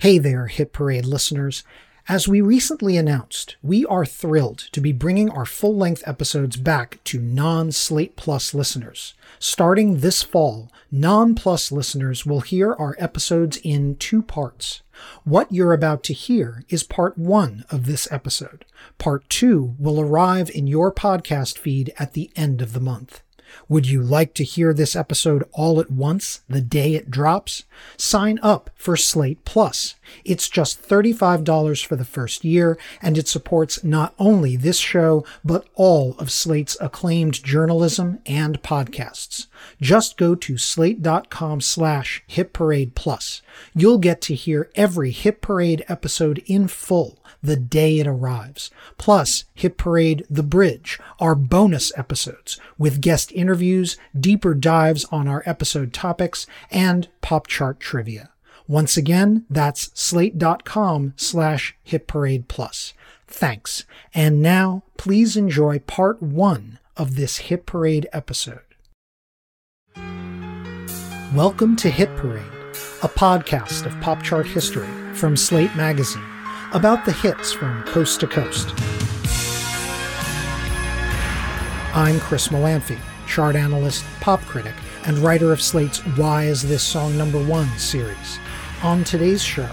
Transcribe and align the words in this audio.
Hey 0.00 0.16
there, 0.16 0.46
Hit 0.46 0.72
Parade 0.72 1.04
listeners. 1.04 1.62
As 2.08 2.26
we 2.26 2.40
recently 2.40 2.96
announced, 2.96 3.56
we 3.62 3.84
are 3.84 4.06
thrilled 4.06 4.60
to 4.72 4.80
be 4.80 4.92
bringing 4.92 5.28
our 5.28 5.44
full 5.44 5.76
length 5.76 6.02
episodes 6.06 6.56
back 6.56 7.04
to 7.04 7.20
non 7.20 7.70
Slate 7.70 8.16
Plus 8.16 8.54
listeners. 8.54 9.12
Starting 9.38 9.98
this 9.98 10.22
fall, 10.22 10.72
non 10.90 11.34
Plus 11.34 11.70
listeners 11.70 12.24
will 12.24 12.40
hear 12.40 12.72
our 12.72 12.96
episodes 12.98 13.58
in 13.58 13.94
two 13.96 14.22
parts. 14.22 14.80
What 15.24 15.52
you're 15.52 15.74
about 15.74 16.02
to 16.04 16.14
hear 16.14 16.64
is 16.70 16.82
part 16.82 17.18
one 17.18 17.66
of 17.68 17.84
this 17.84 18.10
episode. 18.10 18.64
Part 18.96 19.28
two 19.28 19.74
will 19.78 20.00
arrive 20.00 20.48
in 20.48 20.66
your 20.66 20.90
podcast 20.90 21.58
feed 21.58 21.92
at 21.98 22.14
the 22.14 22.30
end 22.34 22.62
of 22.62 22.72
the 22.72 22.80
month. 22.80 23.20
Would 23.68 23.88
you 23.88 24.02
like 24.02 24.34
to 24.34 24.44
hear 24.44 24.72
this 24.72 24.96
episode 24.96 25.44
all 25.52 25.80
at 25.80 25.90
once, 25.90 26.40
the 26.48 26.60
day 26.60 26.94
it 26.94 27.10
drops? 27.10 27.64
Sign 27.96 28.38
up 28.42 28.70
for 28.74 28.96
Slate 28.96 29.44
Plus. 29.44 29.94
It's 30.24 30.48
just 30.48 30.82
$35 30.86 31.84
for 31.84 31.96
the 31.96 32.04
first 32.04 32.44
year, 32.44 32.78
and 33.00 33.16
it 33.16 33.28
supports 33.28 33.84
not 33.84 34.14
only 34.18 34.56
this 34.56 34.78
show, 34.78 35.24
but 35.44 35.66
all 35.74 36.14
of 36.18 36.30
Slate's 36.30 36.76
acclaimed 36.80 37.42
journalism 37.42 38.20
and 38.26 38.62
podcasts. 38.62 39.46
Just 39.80 40.16
go 40.16 40.34
to 40.34 40.58
slate.com 40.58 41.60
slash 41.60 42.22
hit 42.26 42.52
parade 42.52 42.94
plus. 42.94 43.42
You'll 43.74 43.98
get 43.98 44.20
to 44.22 44.34
hear 44.34 44.70
every 44.74 45.10
Hit 45.10 45.40
Parade 45.40 45.84
episode 45.88 46.42
in 46.46 46.68
full 46.68 47.18
the 47.42 47.56
day 47.56 47.98
it 47.98 48.06
arrives. 48.06 48.70
Plus, 48.98 49.44
Hit 49.54 49.76
Parade 49.76 50.26
The 50.28 50.42
Bridge, 50.42 50.98
our 51.18 51.34
bonus 51.34 51.96
episodes 51.96 52.60
with 52.78 53.00
guest 53.00 53.32
interviews, 53.32 53.96
deeper 54.18 54.54
dives 54.54 55.04
on 55.06 55.26
our 55.28 55.42
episode 55.46 55.92
topics, 55.92 56.46
and 56.70 57.08
pop 57.20 57.46
chart 57.46 57.80
trivia. 57.80 58.30
Once 58.68 58.96
again, 58.96 59.44
that's 59.50 59.90
slate.com 60.00 61.12
slash 61.16 61.76
hit 61.82 62.06
parade 62.06 62.46
plus. 62.46 62.92
Thanks. 63.26 63.84
And 64.14 64.40
now 64.40 64.84
please 64.96 65.36
enjoy 65.36 65.80
part 65.80 66.22
one 66.22 66.78
of 66.96 67.16
this 67.16 67.38
Hit 67.38 67.66
Parade 67.66 68.08
episode. 68.12 68.69
Welcome 71.34 71.76
to 71.76 71.88
Hit 71.88 72.08
Parade, 72.16 72.42
a 73.04 73.08
podcast 73.08 73.86
of 73.86 74.00
pop 74.00 74.20
chart 74.20 74.48
history 74.48 74.88
from 75.14 75.36
Slate 75.36 75.72
Magazine 75.76 76.24
about 76.72 77.04
the 77.04 77.12
hits 77.12 77.52
from 77.52 77.84
coast 77.84 78.18
to 78.18 78.26
coast. 78.26 78.70
I'm 81.94 82.18
Chris 82.18 82.48
Molanphy, 82.48 82.98
chart 83.28 83.54
analyst, 83.54 84.04
pop 84.20 84.40
critic, 84.40 84.74
and 85.06 85.18
writer 85.18 85.52
of 85.52 85.62
Slate's 85.62 86.00
Why 86.16 86.46
Is 86.46 86.62
This 86.62 86.82
Song 86.82 87.16
Number 87.16 87.38
One 87.44 87.68
series. 87.78 88.40
On 88.82 89.04
today's 89.04 89.40
show, 89.40 89.70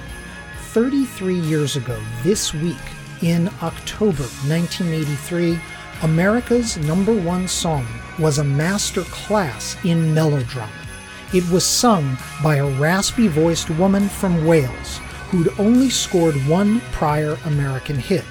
33 0.59 1.39
years 1.39 1.75
ago 1.75 1.99
this 2.21 2.53
week, 2.53 2.77
in 3.23 3.47
October 3.63 4.25
1983, 4.45 5.57
America's 6.03 6.77
number 6.77 7.19
one 7.19 7.47
song 7.47 7.87
was 8.19 8.37
a 8.37 8.43
master 8.43 9.01
class 9.05 9.75
in 9.83 10.13
melodrama. 10.13 10.86
It 11.33 11.49
was 11.49 11.65
sung 11.65 12.17
by 12.41 12.55
a 12.55 12.79
raspy 12.79 13.27
voiced 13.27 13.69
woman 13.71 14.07
from 14.07 14.45
Wales 14.45 14.99
who'd 15.29 15.59
only 15.59 15.89
scored 15.89 16.35
one 16.47 16.79
prior 16.91 17.37
American 17.45 17.97
hit. 17.97 18.23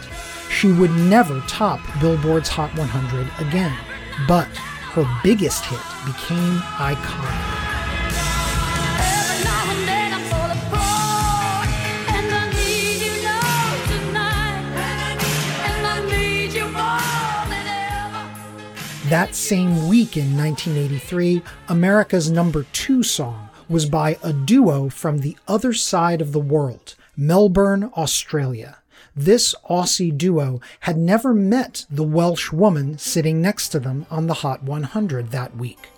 She 0.50 0.72
would 0.72 0.92
never 0.92 1.40
top 1.42 1.80
Billboard's 2.00 2.48
Hot 2.48 2.74
100 2.78 3.46
again, 3.46 3.76
but 4.26 4.48
her 4.94 5.04
biggest 5.22 5.64
hit 5.66 5.80
became 6.06 6.58
iconic. 6.78 7.55
That 19.08 19.36
same 19.36 19.86
week 19.86 20.16
in 20.16 20.36
1983, 20.36 21.40
America's 21.68 22.28
number 22.28 22.64
two 22.72 23.04
song 23.04 23.50
was 23.68 23.86
by 23.86 24.18
a 24.20 24.32
duo 24.32 24.88
from 24.88 25.18
the 25.18 25.36
other 25.46 25.72
side 25.72 26.20
of 26.20 26.32
the 26.32 26.40
world, 26.40 26.96
Melbourne, 27.16 27.92
Australia. 27.96 28.78
This 29.14 29.54
Aussie 29.70 30.16
duo 30.16 30.60
had 30.80 30.98
never 30.98 31.32
met 31.32 31.86
the 31.88 32.02
Welsh 32.02 32.50
woman 32.50 32.98
sitting 32.98 33.40
next 33.40 33.68
to 33.68 33.78
them 33.78 34.06
on 34.10 34.26
the 34.26 34.34
Hot 34.34 34.64
100 34.64 35.30
that 35.30 35.56
week. 35.56 35.88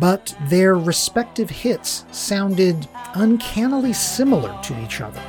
But 0.00 0.36
their 0.48 0.74
respective 0.74 1.48
hits 1.48 2.04
sounded 2.10 2.88
uncannily 3.14 3.92
similar 3.92 4.52
to 4.64 4.84
each 4.84 5.00
other, 5.00 5.22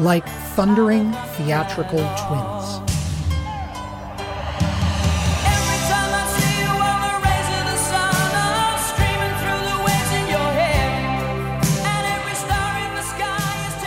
like 0.00 0.28
thundering 0.56 1.12
theatrical 1.36 2.00
twins. 2.18 2.99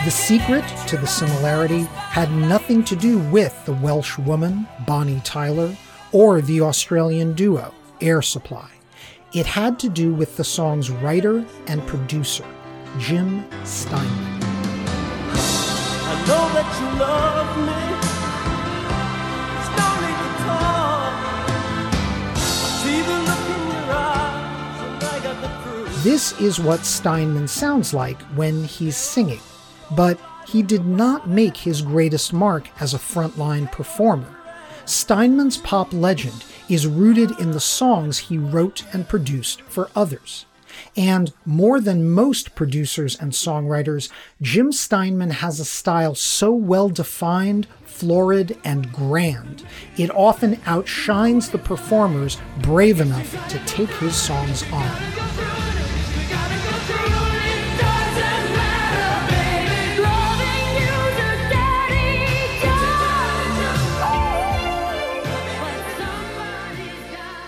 The 0.04 0.10
secret 0.10 0.64
to 0.88 0.98
the 0.98 1.06
similarity 1.06 1.84
had 1.94 2.30
nothing 2.30 2.84
to 2.84 2.94
do 2.94 3.18
with 3.30 3.64
the 3.64 3.72
Welsh 3.72 4.18
woman, 4.18 4.68
Bonnie 4.86 5.22
Tyler, 5.24 5.74
or 6.12 6.42
the 6.42 6.60
Australian 6.60 7.32
duo, 7.32 7.72
Air 8.02 8.20
Supply. 8.20 8.68
It 9.32 9.46
had 9.46 9.78
to 9.78 9.88
do 9.88 10.12
with 10.12 10.36
the 10.36 10.44
song's 10.44 10.90
writer 10.90 11.42
and 11.68 11.86
producer, 11.86 12.44
Jim 12.98 13.46
Steinman. 13.64 14.42
I 16.06 16.24
know 16.28 16.52
that 16.52 16.68
you 16.80 16.88
love 17.00 17.56
me. 17.66 17.84
This 26.02 26.38
is 26.38 26.60
what 26.60 26.84
Steinman 26.84 27.48
sounds 27.48 27.94
like 27.94 28.20
when 28.36 28.64
he's 28.64 28.98
singing 28.98 29.40
but 29.96 30.18
he 30.46 30.62
did 30.62 30.84
not 30.86 31.28
make 31.28 31.56
his 31.56 31.82
greatest 31.82 32.32
mark 32.32 32.68
as 32.80 32.94
a 32.94 32.98
frontline 32.98 33.70
performer. 33.70 34.36
Steinman's 34.84 35.56
pop 35.56 35.92
legend 35.92 36.44
is 36.68 36.86
rooted 36.86 37.30
in 37.40 37.52
the 37.52 37.60
songs 37.60 38.18
he 38.18 38.36
wrote 38.36 38.84
and 38.92 39.08
produced 39.08 39.62
for 39.62 39.90
others. 39.96 40.46
And 40.96 41.32
more 41.44 41.80
than 41.80 42.10
most 42.10 42.54
producers 42.54 43.16
and 43.18 43.32
songwriters, 43.32 44.10
Jim 44.42 44.72
Steinman 44.72 45.30
has 45.30 45.60
a 45.60 45.64
style 45.64 46.14
so 46.14 46.52
well 46.52 46.88
defined, 46.88 47.66
florid, 47.84 48.58
and 48.64 48.92
grand, 48.92 49.64
it 49.96 50.10
often 50.10 50.60
outshines 50.66 51.50
the 51.50 51.58
performers 51.58 52.38
brave 52.60 53.00
enough 53.00 53.30
to 53.48 53.58
take 53.66 53.90
his 53.90 54.16
songs 54.16 54.64
on. 54.72 55.53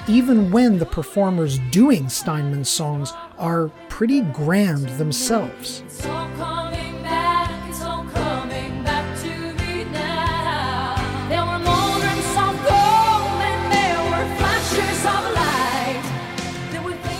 Even 0.08 0.50
when 0.50 0.78
the 0.78 0.86
performers 0.86 1.58
doing 1.70 2.08
Steinman's 2.08 2.68
songs 2.68 3.12
are 3.38 3.68
pretty 3.88 4.20
grand 4.20 4.88
themselves. 4.98 5.82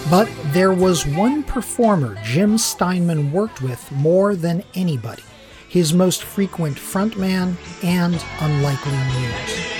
But 0.09 0.31
there 0.53 0.73
was 0.73 1.05
one 1.05 1.43
performer 1.43 2.17
Jim 2.23 2.59
Steinman 2.59 3.33
worked 3.33 3.61
with 3.61 3.91
more 3.91 4.37
than 4.37 4.63
anybody, 4.75 5.25
his 5.69 5.93
most 5.93 6.23
frequent 6.23 6.77
frontman 6.77 7.57
and 7.83 8.25
unlikely 8.41 8.93
muse. 8.93 9.76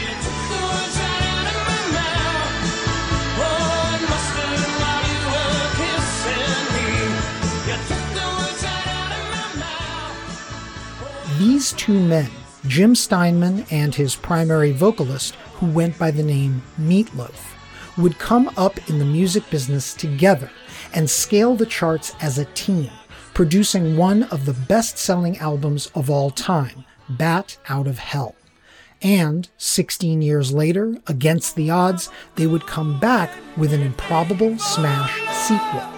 These 11.39 11.73
two 11.73 11.99
men, 11.99 12.31
Jim 12.67 12.95
Steinman 12.95 13.67
and 13.71 13.95
his 13.95 14.17
primary 14.17 14.73
vocalist, 14.73 15.35
who 15.55 15.67
went 15.67 15.99
by 15.99 16.11
the 16.11 16.23
name 16.23 16.63
Meatloaf, 16.81 17.53
would 17.99 18.19
come 18.19 18.51
up 18.57 18.79
in 18.89 18.99
the 18.99 19.05
music 19.05 19.49
business 19.51 19.93
together 19.93 20.51
and 20.95 21.11
scale 21.11 21.55
the 21.55 21.67
charts 21.67 22.15
as 22.21 22.39
a 22.39 22.47
team, 22.47 22.91
producing 23.35 23.97
one 23.97 24.23
of 24.25 24.47
the 24.47 24.55
best 24.55 24.97
selling 24.97 25.37
albums 25.39 25.91
of 25.95 26.09
all 26.09 26.31
time, 26.31 26.85
Bat 27.09 27.59
Out 27.69 27.87
of 27.87 27.99
Hell. 27.99 28.35
And 29.03 29.49
16 29.59 30.23
years 30.23 30.53
later, 30.53 30.97
against 31.07 31.55
the 31.55 31.71
odds, 31.71 32.09
they 32.37 32.47
would 32.47 32.67
come 32.67 32.99
back 32.99 33.31
with 33.57 33.75
an 33.75 33.83
improbable 33.83 34.59
smash 34.59 35.21
sequel. 35.47 35.96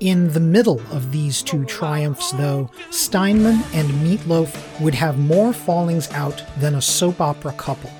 In 0.00 0.32
the 0.32 0.40
middle 0.40 0.80
of 0.92 1.12
these 1.12 1.42
two 1.42 1.66
triumphs, 1.66 2.32
though, 2.32 2.70
Steinman 2.90 3.62
and 3.74 3.86
Meatloaf 4.02 4.80
would 4.80 4.94
have 4.94 5.18
more 5.18 5.52
fallings 5.52 6.10
out 6.12 6.42
than 6.58 6.76
a 6.76 6.80
soap 6.80 7.20
opera 7.20 7.52
couple. 7.52 7.90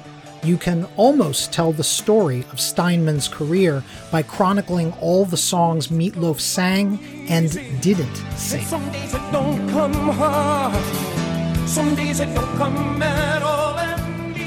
You 0.43 0.57
can 0.57 0.87
almost 0.97 1.53
tell 1.53 1.73
the 1.73 1.85
story 1.85 2.47
of 2.53 2.59
Steinman's 2.59 3.29
career 3.29 3.85
by 4.11 4.23
chronicling 4.23 4.93
all 4.95 5.27
the 5.27 5.37
songs 5.37 5.89
Meatloaf 5.89 6.41
sang 6.41 6.99
and 7.29 7.53
didn't 7.83 8.17
sing. 8.35 8.65
Some 8.65 8.91
days 8.91 9.13
it 9.13 9.31
don't 9.31 9.69
come 9.69 9.93
hard, 9.93 11.69
some 11.69 11.95
days 11.95 12.21
it 12.21 12.35
don't 12.35 12.57
come 12.57 13.03
at 13.03 13.43
all. 13.43 13.61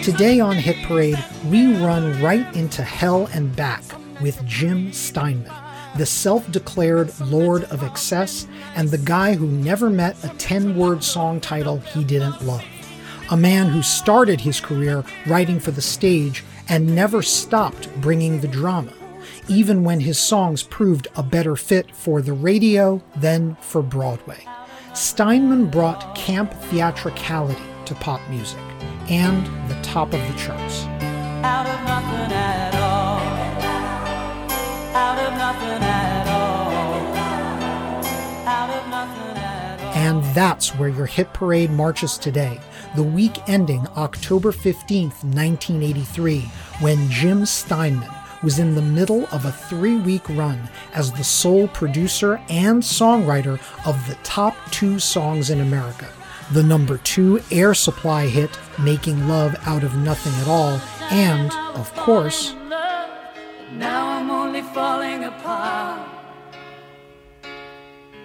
Today 0.02 0.40
on 0.40 0.56
Hit 0.56 0.84
Parade, 0.88 1.24
we 1.46 1.78
run 1.78 2.20
right 2.20 2.54
into 2.56 2.82
hell 2.82 3.28
and 3.28 3.56
back 3.56 3.84
with 4.22 4.44
Jim 4.46 4.92
Steinman, 4.92 5.54
the 5.98 6.06
self 6.06 6.50
declared 6.52 7.18
Lord 7.20 7.64
of 7.66 7.84
Excess 7.84 8.48
and 8.76 8.90
the 8.90 8.98
guy 8.98 9.36
who 9.36 9.48
never 9.48 9.90
met 9.90 10.24
a 10.24 10.30
10 10.38 10.78
word 10.78 11.04
song 11.04 11.40
title 11.40 11.78
he 11.78 12.04
didn't 12.04 12.46
love 12.46 12.64
a 13.30 13.38
man 13.38 13.68
who 13.68 13.82
started 13.82 14.42
his 14.42 14.60
career 14.60 15.04
writing 15.26 15.60
for 15.60 15.72
the 15.72 15.82
stage 15.82 16.44
and 16.70 16.96
never 16.96 17.22
stopped 17.22 17.90
bringing 18.02 18.40
the 18.40 18.48
drama, 18.48 18.94
even 19.48 19.84
when 19.84 20.00
his 20.00 20.20
songs 20.20 20.64
proved 20.64 21.08
a 21.16 21.24
better 21.24 21.56
fit 21.56 21.96
for 21.96 22.22
the 22.22 22.34
radio 22.34 23.02
than 23.16 23.56
for 23.56 23.82
Broadway. 23.82 24.46
Steinman 24.94 25.70
brought 25.70 26.16
camp 26.16 26.54
theatricality 26.66 27.62
to 27.86 27.96
pop 27.96 28.22
music 28.30 28.60
and 29.10 29.46
the 29.70 29.82
top 29.82 30.14
of 30.14 30.22
the 30.22 30.38
charts. 30.38 30.84
And 39.96 40.24
that's 40.36 40.76
where 40.76 40.90
your 40.90 41.06
hit 41.06 41.32
parade 41.34 41.72
marches 41.72 42.18
today 42.18 42.60
the 42.96 43.04
week 43.04 43.50
ending 43.50 43.88
October 43.98 44.52
15th, 44.52 45.24
1983, 45.24 46.42
when 46.80 47.10
Jim 47.10 47.44
Steinman 47.44 48.10
was 48.44 48.60
in 48.60 48.76
the 48.76 48.82
middle 48.82 49.26
of 49.32 49.46
a 49.46 49.52
three 49.52 49.98
week 49.98 50.28
run 50.30 50.70
as 50.94 51.12
the 51.12 51.24
sole 51.24 51.68
producer 51.70 52.40
and 52.50 52.84
songwriter 52.84 53.60
of 53.88 54.08
the 54.08 54.16
top 54.24 54.56
two 54.70 55.00
songs 55.00 55.50
in 55.50 55.62
America. 55.62 56.08
The 56.52 56.62
number 56.62 56.98
two 57.00 57.42
Air 57.50 57.74
Supply 57.74 58.28
hit, 58.28 58.52
Making 58.80 59.28
Love 59.28 59.56
Out 59.66 59.84
of 59.84 59.96
Nothing 59.96 60.34
at 60.34 60.48
All, 60.48 60.80
and, 61.10 61.52
of 61.76 61.92
course, 61.96 62.54
Now 63.72 64.08
I'm 64.10 64.30
only 64.30 64.33
falling 64.74 65.24
apart. 65.26 66.10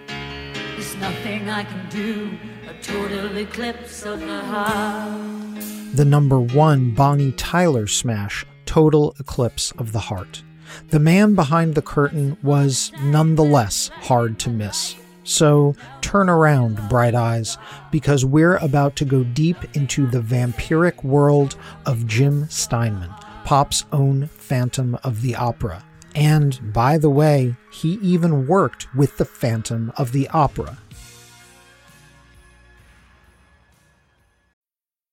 There's 0.06 0.96
nothing 0.96 1.48
I 1.48 1.64
can 1.64 1.88
do 1.90 2.38
a 2.68 2.82
total 2.82 3.36
eclipse 3.36 4.04
of 4.04 4.20
the 4.20 4.40
heart. 4.40 5.64
The 5.94 6.04
number 6.04 6.38
one 6.38 6.92
Bonnie 6.92 7.32
Tyler 7.32 7.86
smash, 7.86 8.46
Total 8.66 9.14
Eclipse 9.18 9.72
of 9.72 9.92
the 9.92 9.98
Heart. 9.98 10.42
The 10.90 11.00
man 11.00 11.34
behind 11.34 11.74
the 11.74 11.82
curtain 11.82 12.36
was 12.42 12.92
nonetheless 13.02 13.88
hard 13.88 14.38
to 14.40 14.50
miss. 14.50 14.94
So 15.24 15.74
turn 16.00 16.28
around, 16.28 16.88
bright 16.88 17.14
eyes, 17.14 17.58
because 17.90 18.24
we're 18.24 18.56
about 18.56 18.96
to 18.96 19.04
go 19.04 19.24
deep 19.24 19.56
into 19.74 20.06
the 20.06 20.20
vampiric 20.20 21.02
world 21.02 21.56
of 21.86 22.06
Jim 22.06 22.48
Steinman, 22.48 23.10
pop's 23.44 23.84
own 23.92 24.26
Phantom 24.28 24.98
of 25.02 25.22
the 25.22 25.34
Opera. 25.34 25.84
And 26.18 26.72
by 26.72 26.98
the 26.98 27.08
way, 27.08 27.54
he 27.70 27.92
even 28.02 28.48
worked 28.48 28.92
with 28.92 29.18
the 29.18 29.24
Phantom 29.24 29.92
of 29.96 30.10
the 30.10 30.26
Opera 30.30 30.78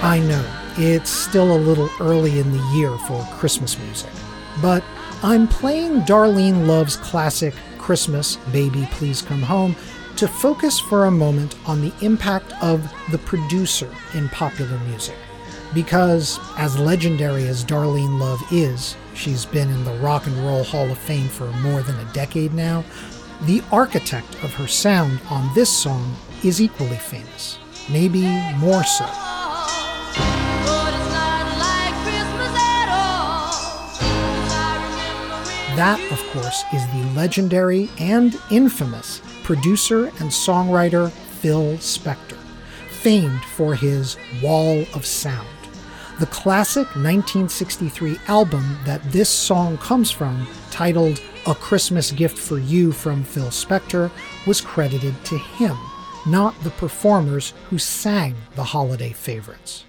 I 0.00 0.20
know 0.20 0.44
it's 0.76 1.10
still 1.10 1.56
a 1.56 1.58
little 1.58 1.90
early 1.98 2.38
in 2.38 2.52
the 2.52 2.62
year 2.72 2.96
for 2.98 3.20
Christmas 3.32 3.76
music, 3.80 4.10
but 4.62 4.84
I'm 5.24 5.48
playing 5.48 6.02
Darlene 6.02 6.68
Love's 6.68 6.94
classic 6.96 7.52
Christmas, 7.78 8.36
Baby 8.52 8.88
Please 8.92 9.22
Come 9.22 9.42
Home 9.42 9.74
to 10.14 10.28
focus 10.28 10.78
for 10.78 11.06
a 11.06 11.10
moment 11.10 11.56
on 11.66 11.80
the 11.80 11.92
impact 12.00 12.52
of 12.62 12.88
the 13.10 13.18
producer 13.18 13.92
in 14.14 14.28
popular 14.28 14.78
music. 14.86 15.16
Because, 15.74 16.38
as 16.56 16.78
legendary 16.78 17.48
as 17.48 17.64
Darlene 17.64 18.20
Love 18.20 18.40
is, 18.52 18.96
she's 19.14 19.44
been 19.44 19.68
in 19.68 19.82
the 19.82 19.94
Rock 19.94 20.28
and 20.28 20.36
Roll 20.46 20.62
Hall 20.62 20.88
of 20.88 20.98
Fame 20.98 21.26
for 21.26 21.50
more 21.54 21.82
than 21.82 21.98
a 21.98 22.12
decade 22.12 22.54
now, 22.54 22.84
the 23.42 23.64
architect 23.72 24.32
of 24.44 24.54
her 24.54 24.68
sound 24.68 25.18
on 25.28 25.52
this 25.56 25.76
song 25.76 26.14
is 26.44 26.62
equally 26.62 26.98
famous, 26.98 27.58
maybe 27.90 28.22
more 28.58 28.84
so. 28.84 29.37
That, 35.78 36.00
of 36.10 36.20
course, 36.30 36.64
is 36.72 36.84
the 36.88 37.08
legendary 37.14 37.88
and 38.00 38.36
infamous 38.50 39.22
producer 39.44 40.06
and 40.06 40.28
songwriter 40.28 41.08
Phil 41.12 41.74
Spector, 41.74 42.36
famed 42.90 43.40
for 43.44 43.76
his 43.76 44.16
Wall 44.42 44.84
of 44.92 45.06
Sound. 45.06 45.46
The 46.18 46.26
classic 46.26 46.86
1963 46.96 48.16
album 48.26 48.76
that 48.86 49.04
this 49.12 49.30
song 49.30 49.78
comes 49.78 50.10
from, 50.10 50.48
titled 50.72 51.22
A 51.46 51.54
Christmas 51.54 52.10
Gift 52.10 52.36
for 52.36 52.58
You 52.58 52.90
from 52.90 53.22
Phil 53.22 53.50
Spector, 53.50 54.10
was 54.48 54.60
credited 54.60 55.14
to 55.26 55.38
him, 55.38 55.76
not 56.26 56.60
the 56.64 56.70
performers 56.70 57.54
who 57.70 57.78
sang 57.78 58.34
the 58.56 58.64
holiday 58.64 59.12
favorites. 59.12 59.84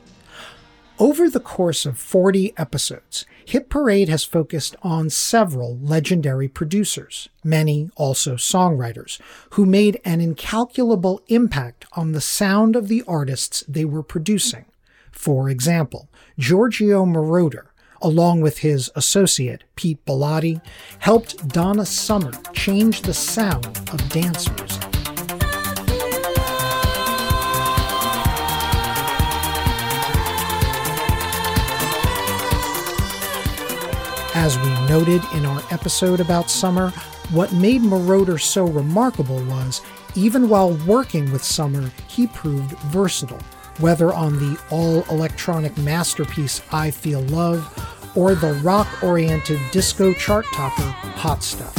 Over 1.00 1.30
the 1.30 1.40
course 1.40 1.86
of 1.86 1.98
40 1.98 2.54
episodes, 2.58 3.26
Hit 3.50 3.68
Parade 3.68 4.10
has 4.10 4.24
focused 4.24 4.76
on 4.84 5.10
several 5.10 5.80
legendary 5.80 6.48
producers, 6.48 7.30
many 7.44 7.90
also 7.96 8.36
songwriters, 8.36 9.20
who 9.54 9.66
made 9.66 10.00
an 10.06 10.22
incalculable 10.22 11.24
impact 11.30 11.88
on 11.94 12.12
the 12.12 12.22
sound 12.22 12.76
of 12.76 12.90
the 12.90 13.04
artists 13.08 13.64
they 13.68 13.86
were 13.86 14.04
producing. 14.04 14.66
For 15.12 15.50
example, 15.50 16.10
Giorgio 16.38 17.06
Moroder, 17.06 17.70
along 18.04 18.42
with 18.42 18.60
his 18.60 18.92
associate 18.96 19.64
Pete 19.76 20.06
Bellotte, 20.06 20.62
helped 21.00 21.48
Donna 21.48 21.88
Summer 21.88 22.34
change 22.54 23.02
the 23.02 23.16
sound 23.16 23.66
of 23.66 24.10
dance 24.10 24.48
music. 24.48 24.89
As 34.42 34.58
we 34.58 34.70
noted 34.88 35.22
in 35.34 35.46
our 35.46 35.62
episode 35.70 36.22
about 36.22 36.50
Summer, 36.50 36.92
what 37.32 37.52
made 37.52 37.82
Moroder 37.82 38.40
so 38.40 38.64
remarkable 38.64 39.44
was, 39.44 39.82
even 40.16 40.48
while 40.48 40.76
working 40.88 41.30
with 41.34 41.44
Summer, 41.44 41.92
he 42.08 42.26
proved 42.26 42.72
versatile, 42.84 43.42
whether 43.80 44.14
on 44.14 44.40
the 44.40 44.58
all 44.70 45.04
electronic 45.14 45.78
masterpiece 45.80 46.62
I 46.72 46.90
Feel 46.90 47.20
Love 47.24 47.68
or 48.16 48.34
the 48.34 48.54
rock 48.64 48.88
oriented 49.04 49.60
disco 49.74 50.14
chart 50.14 50.46
topper 50.54 50.84
Hot 50.84 51.44
Stuff. 51.44 51.76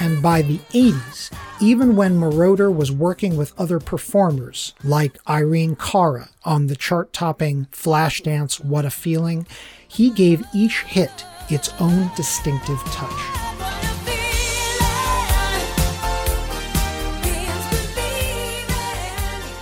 And 0.00 0.22
by 0.22 0.40
the 0.40 0.56
80s, 0.72 1.30
even 1.60 1.96
when 1.96 2.20
Moroder 2.20 2.74
was 2.74 2.92
working 2.92 3.36
with 3.36 3.58
other 3.58 3.80
performers 3.80 4.74
like 4.84 5.18
Irene 5.28 5.76
Cara 5.76 6.28
on 6.44 6.66
the 6.66 6.76
chart 6.76 7.12
topping 7.12 7.66
Flashdance 7.72 8.62
What 8.62 8.84
a 8.84 8.90
Feeling, 8.90 9.46
he 9.88 10.10
gave 10.10 10.44
each 10.54 10.82
hit 10.82 11.24
its 11.48 11.72
own 11.80 12.10
distinctive 12.16 12.78
touch. 12.86 13.12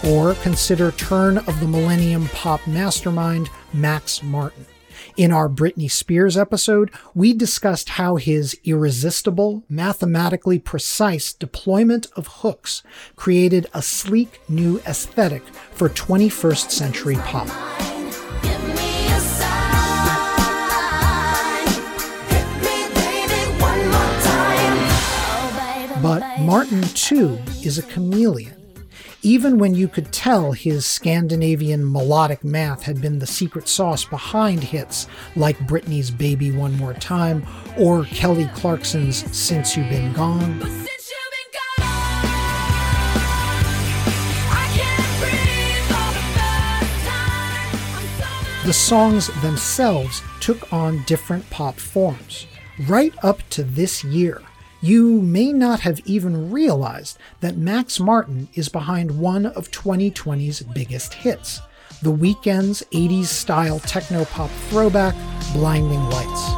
Or 0.04 0.34
consider 0.42 0.90
turn 0.92 1.38
of 1.38 1.60
the 1.60 1.66
millennium 1.68 2.28
pop 2.28 2.66
mastermind 2.66 3.48
Max 3.72 4.22
Martin. 4.22 4.66
In 5.16 5.30
our 5.30 5.48
Britney 5.48 5.88
Spears 5.88 6.36
episode, 6.36 6.90
we 7.14 7.32
discussed 7.32 7.90
how 7.90 8.16
his 8.16 8.58
irresistible, 8.64 9.62
mathematically 9.68 10.58
precise 10.58 11.32
deployment 11.32 12.08
of 12.16 12.26
hooks 12.26 12.82
created 13.14 13.68
a 13.72 13.80
sleek 13.80 14.40
new 14.48 14.80
aesthetic 14.80 15.46
for 15.70 15.88
21st 15.88 16.72
century 16.72 17.14
pop. 17.14 17.46
But 26.02 26.40
Martin, 26.40 26.82
too, 26.82 27.38
is 27.62 27.78
a 27.78 27.82
chameleon 27.82 28.53
even 29.24 29.56
when 29.56 29.74
you 29.74 29.88
could 29.88 30.12
tell 30.12 30.52
his 30.52 30.84
Scandinavian 30.84 31.90
melodic 31.90 32.44
math 32.44 32.82
had 32.82 33.00
been 33.00 33.18
the 33.18 33.26
secret 33.26 33.66
sauce 33.66 34.04
behind 34.04 34.62
hits 34.62 35.06
like 35.34 35.56
Britney's 35.60 36.10
Baby 36.10 36.50
One 36.50 36.76
More 36.76 36.92
Time 36.92 37.46
or 37.78 38.04
Kelly 38.04 38.50
Clarkson's 38.54 39.24
Since 39.34 39.78
You've 39.78 39.88
Been 39.88 40.12
Gone. 40.12 40.58
The 48.66 48.72
songs 48.72 49.28
themselves 49.40 50.22
took 50.40 50.70
on 50.70 51.02
different 51.04 51.48
pop 51.48 51.78
forms. 51.78 52.46
Right 52.88 53.14
up 53.22 53.46
to 53.50 53.62
this 53.62 54.04
year, 54.04 54.42
you 54.84 55.22
may 55.22 55.50
not 55.50 55.80
have 55.80 55.98
even 56.04 56.50
realized 56.50 57.16
that 57.40 57.56
Max 57.56 57.98
Martin 57.98 58.48
is 58.52 58.68
behind 58.68 59.18
one 59.18 59.46
of 59.46 59.70
2020's 59.70 60.60
biggest 60.60 61.14
hits, 61.14 61.62
The 62.02 62.12
Weeknd's 62.12 62.82
80s 62.92 63.24
style 63.24 63.80
techno 63.80 64.26
pop 64.26 64.50
throwback, 64.68 65.14
Blinding 65.54 66.04
Lights. 66.10 66.50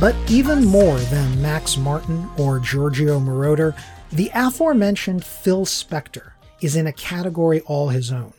But 0.00 0.16
even 0.28 0.64
more 0.64 0.98
than 0.98 1.40
Max 1.40 1.76
Martin 1.76 2.28
or 2.36 2.58
Giorgio 2.58 3.20
Moroder, 3.20 3.80
the 4.10 4.28
aforementioned 4.34 5.24
Phil 5.24 5.66
Spector 5.66 6.32
is 6.60 6.74
in 6.74 6.88
a 6.88 6.92
category 6.92 7.60
all 7.60 7.90
his 7.90 8.10
own 8.10 8.32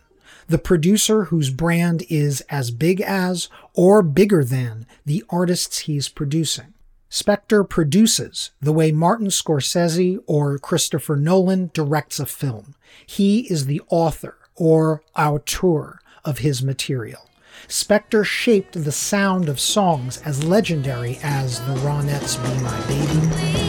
the 0.49 0.57
producer 0.57 1.25
whose 1.25 1.51
brand 1.51 2.03
is 2.09 2.41
as 2.49 2.71
big 2.71 2.99
as 3.01 3.49
or 3.73 4.01
bigger 4.01 4.43
than 4.43 4.87
the 5.05 5.23
artists 5.29 5.79
he's 5.79 6.09
producing. 6.09 6.73
Spector 7.09 7.67
produces 7.67 8.51
the 8.61 8.73
way 8.73 8.91
Martin 8.91 9.27
Scorsese 9.27 10.19
or 10.27 10.57
Christopher 10.57 11.15
Nolan 11.15 11.69
directs 11.73 12.19
a 12.19 12.25
film. 12.25 12.75
He 13.05 13.41
is 13.51 13.67
the 13.67 13.81
author 13.89 14.37
or 14.55 15.01
auteur 15.15 15.99
of 16.25 16.39
his 16.39 16.61
material. 16.61 17.29
Spector 17.67 18.25
shaped 18.25 18.83
the 18.83 18.91
sound 18.91 19.49
of 19.49 19.59
songs 19.59 20.17
as 20.23 20.43
legendary 20.43 21.19
as 21.21 21.59
the 21.61 21.75
Ronettes' 21.75 22.41
Be 22.43 22.63
My 22.63 22.79
Baby. 22.87 23.68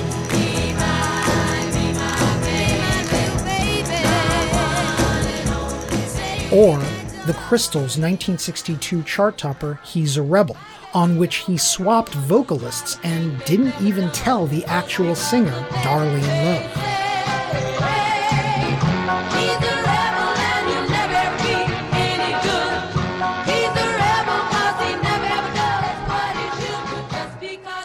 Or 6.53 6.79
the 7.27 7.35
Crystals' 7.35 7.97
1962 7.97 9.03
chart 9.05 9.39
topper 9.39 9.79
He's 9.85 10.17
a 10.17 10.23
Rebel, 10.23 10.57
on 10.95 11.17
which 11.19 11.37
he 11.37 11.57
swapped 11.57 12.13
vocalists 12.15 12.99
and 13.05 13.43
didn't 13.45 13.81
even 13.81 14.11
tell 14.11 14.47
the 14.47 14.65
actual 14.65 15.15
singer 15.15 15.67
Darlene 15.83 16.23
Love. 16.45 16.91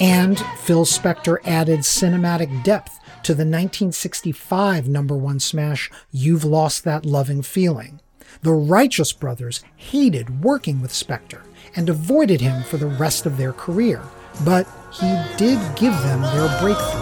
And 0.02 0.40
Phil 0.60 0.86
Spector 0.86 1.38
added 1.46 1.80
cinematic 1.80 2.64
depth 2.64 3.00
to 3.24 3.34
the 3.34 3.44
1965 3.44 4.88
number 4.88 5.16
one 5.16 5.40
smash 5.40 5.90
You've 6.12 6.44
Lost 6.44 6.84
That 6.84 7.06
Loving 7.06 7.42
Feeling 7.42 8.02
the 8.46 8.54
Righteous 8.54 9.12
Brothers 9.12 9.64
hated 9.76 10.44
working 10.44 10.80
with 10.80 10.92
Spector 10.92 11.42
and 11.76 11.90
avoided 11.90 12.42
him 12.42 12.62
for 12.62 12.78
the 12.78 12.86
rest 12.86 13.26
of 13.26 13.38
their 13.38 13.54
career, 13.54 14.04
but 14.46 14.68
he 14.94 15.20
did 15.36 15.58
give 15.76 15.94
them 16.04 16.22
their 16.22 16.62
breakthrough. 16.62 17.02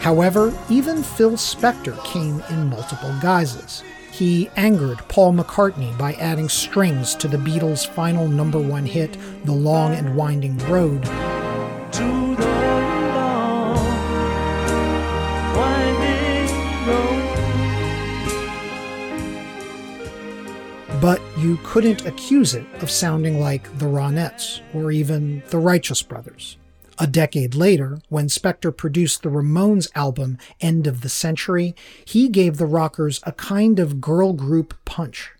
However, 0.00 0.52
even 0.68 1.04
Phil 1.04 1.34
Spector 1.34 2.04
came 2.06 2.42
in 2.50 2.70
multiple 2.70 3.14
guises. 3.22 3.84
He 4.14 4.48
angered 4.54 4.98
Paul 5.08 5.34
McCartney 5.34 5.98
by 5.98 6.12
adding 6.12 6.48
strings 6.48 7.16
to 7.16 7.26
the 7.26 7.36
Beatles' 7.36 7.84
final 7.84 8.28
number 8.28 8.60
one 8.60 8.86
hit, 8.86 9.16
The 9.44 9.50
Long 9.50 9.92
and 9.92 10.14
Winding 10.14 10.56
Road. 10.68 11.02
But 21.00 21.20
you 21.36 21.58
couldn't 21.64 22.06
accuse 22.06 22.54
it 22.54 22.66
of 22.80 22.92
sounding 22.92 23.40
like 23.40 23.64
the 23.78 23.86
Ronettes 23.86 24.60
or 24.72 24.92
even 24.92 25.42
the 25.50 25.58
Righteous 25.58 26.02
Brothers. 26.04 26.56
A 26.96 27.08
decade 27.08 27.56
later, 27.56 27.98
when 28.08 28.28
Spector 28.28 28.76
produced 28.76 29.22
the 29.22 29.28
Ramones 29.28 29.90
album 29.96 30.38
End 30.60 30.86
of 30.86 31.00
the 31.00 31.08
Century, 31.08 31.74
he 32.04 32.28
gave 32.28 32.56
the 32.56 32.66
rockers 32.66 33.20
a 33.24 33.32
kind 33.32 33.80
of 33.80 34.00
girl 34.00 34.32
group 34.32 34.74
punch. 34.84 35.32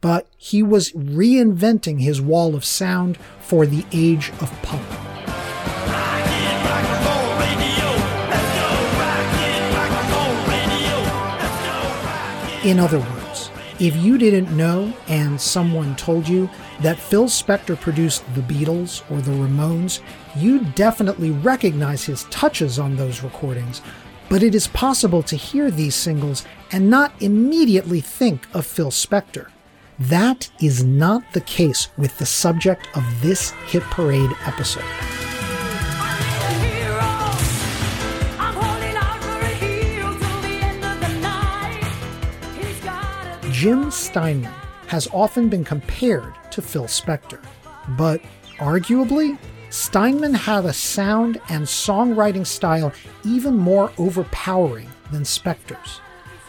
But 0.00 0.28
he 0.36 0.62
was 0.62 0.92
reinventing 0.92 2.00
his 2.00 2.20
wall 2.20 2.54
of 2.54 2.64
sound 2.64 3.18
for 3.40 3.66
the 3.66 3.84
age 3.92 4.30
of 4.40 4.50
punk. 4.62 4.86
In 12.64 12.78
other 12.78 13.00
words, 13.00 13.50
if 13.80 13.96
you 13.96 14.18
didn't 14.18 14.54
know 14.54 14.92
and 15.08 15.40
someone 15.40 15.96
told 15.96 16.28
you 16.28 16.50
that 16.82 16.98
Phil 16.98 17.24
Spector 17.24 17.80
produced 17.80 18.22
the 18.34 18.42
Beatles 18.42 19.02
or 19.10 19.22
the 19.22 19.32
Ramones, 19.32 20.00
you 20.36 20.64
definitely 20.74 21.30
recognize 21.30 22.04
his 22.04 22.24
touches 22.24 22.78
on 22.78 22.96
those 22.96 23.22
recordings, 23.22 23.82
but 24.28 24.42
it 24.42 24.54
is 24.54 24.68
possible 24.68 25.22
to 25.24 25.36
hear 25.36 25.70
these 25.70 25.94
singles 25.94 26.44
and 26.72 26.88
not 26.88 27.12
immediately 27.20 28.00
think 28.00 28.46
of 28.54 28.64
Phil 28.64 28.90
Spector. 28.90 29.48
That 29.98 30.50
is 30.60 30.82
not 30.82 31.32
the 31.32 31.40
case 31.42 31.88
with 31.98 32.16
the 32.18 32.26
subject 32.26 32.88
of 32.96 33.04
this 33.20 33.50
Hit 33.66 33.82
Parade 33.84 34.30
episode. 34.46 34.84
Jim 43.50 43.90
Steinman 43.90 44.50
has 44.86 45.06
often 45.12 45.50
been 45.50 45.64
compared 45.64 46.32
to 46.50 46.62
Phil 46.62 46.84
Spector, 46.84 47.44
but 47.98 48.22
arguably, 48.56 49.38
Steinman 49.70 50.34
had 50.34 50.64
a 50.64 50.72
sound 50.72 51.40
and 51.48 51.64
songwriting 51.64 52.44
style 52.44 52.92
even 53.24 53.56
more 53.56 53.92
overpowering 53.98 54.90
than 55.12 55.22
Spector's. 55.22 56.00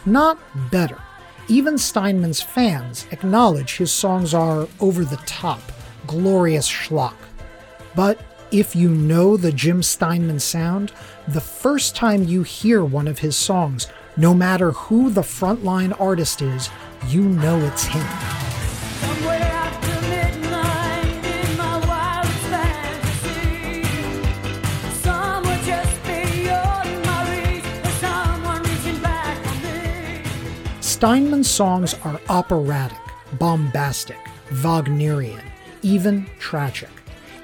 Not 0.04 0.38
better. 0.72 0.98
Even 1.48 1.78
Steinman's 1.78 2.42
fans 2.42 3.06
acknowledge 3.12 3.76
his 3.76 3.92
songs 3.92 4.34
are 4.34 4.68
over 4.80 5.04
the 5.04 5.20
top, 5.24 5.60
glorious 6.06 6.68
schlock. 6.68 7.14
But 7.94 8.20
if 8.50 8.74
you 8.74 8.88
know 8.88 9.36
the 9.36 9.52
Jim 9.52 9.82
Steinman 9.82 10.40
sound, 10.40 10.92
the 11.28 11.40
first 11.40 11.94
time 11.94 12.24
you 12.24 12.42
hear 12.42 12.84
one 12.84 13.06
of 13.06 13.20
his 13.20 13.36
songs, 13.36 13.86
no 14.16 14.34
matter 14.34 14.72
who 14.72 15.10
the 15.10 15.22
frontline 15.22 15.98
artist 16.00 16.42
is, 16.42 16.70
you 17.06 17.22
know 17.22 17.58
it's 17.60 17.84
him. 17.84 18.41
Steinman's 31.02 31.50
songs 31.50 31.94
are 32.04 32.20
operatic, 32.28 32.96
bombastic, 33.36 34.20
Wagnerian, 34.62 35.42
even 35.82 36.24
tragic. 36.38 36.90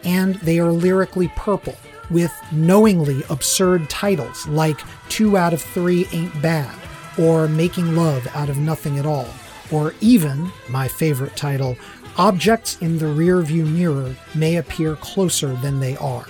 and 0.05 0.37
they 0.37 0.61
are 0.61 0.71
lyrically 0.71 1.27
purple, 1.35 1.75
with 2.09 2.33
knowingly 2.53 3.25
absurd 3.31 3.91
titles 3.91 4.47
like 4.47 4.79
Two 5.09 5.37
Out 5.37 5.53
of 5.53 5.61
Three 5.61 6.07
Ain't 6.13 6.41
Bad, 6.41 6.73
or 7.19 7.49
Making 7.49 7.97
Love 7.97 8.29
Out 8.33 8.49
of 8.49 8.59
Nothing 8.59 8.97
at 8.97 9.07
All, 9.07 9.27
or 9.73 9.93
even, 10.01 10.53
my 10.69 10.87
favorite 10.87 11.35
title, 11.35 11.77
Objects 12.17 12.79
in 12.81 12.97
the 12.99 13.07
Rearview 13.07 13.67
Mirror 13.67 14.15
May 14.37 14.59
Appear 14.59 14.95
Closer 14.95 15.55
Than 15.55 15.81
They 15.81 15.97
Are. 15.97 16.27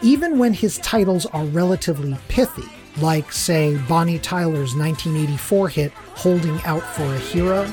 Even 0.00 0.38
when 0.38 0.52
his 0.52 0.78
titles 0.78 1.26
are 1.26 1.44
relatively 1.46 2.16
pithy, 2.28 2.70
like, 2.98 3.32
say, 3.32 3.76
Bonnie 3.88 4.20
Tyler's 4.20 4.76
1984 4.76 5.68
hit 5.70 5.92
Holding 6.16 6.60
Out 6.64 6.82
for 6.82 7.04
a 7.04 7.18
Hero. 7.18 7.66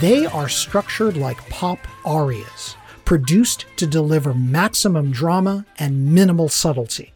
They 0.00 0.26
are 0.26 0.50
structured 0.50 1.16
like 1.16 1.48
pop 1.48 1.78
arias, 2.04 2.76
produced 3.06 3.64
to 3.76 3.86
deliver 3.86 4.34
maximum 4.34 5.12
drama 5.12 5.64
and 5.78 6.12
minimal 6.12 6.48
subtlety. 6.48 7.14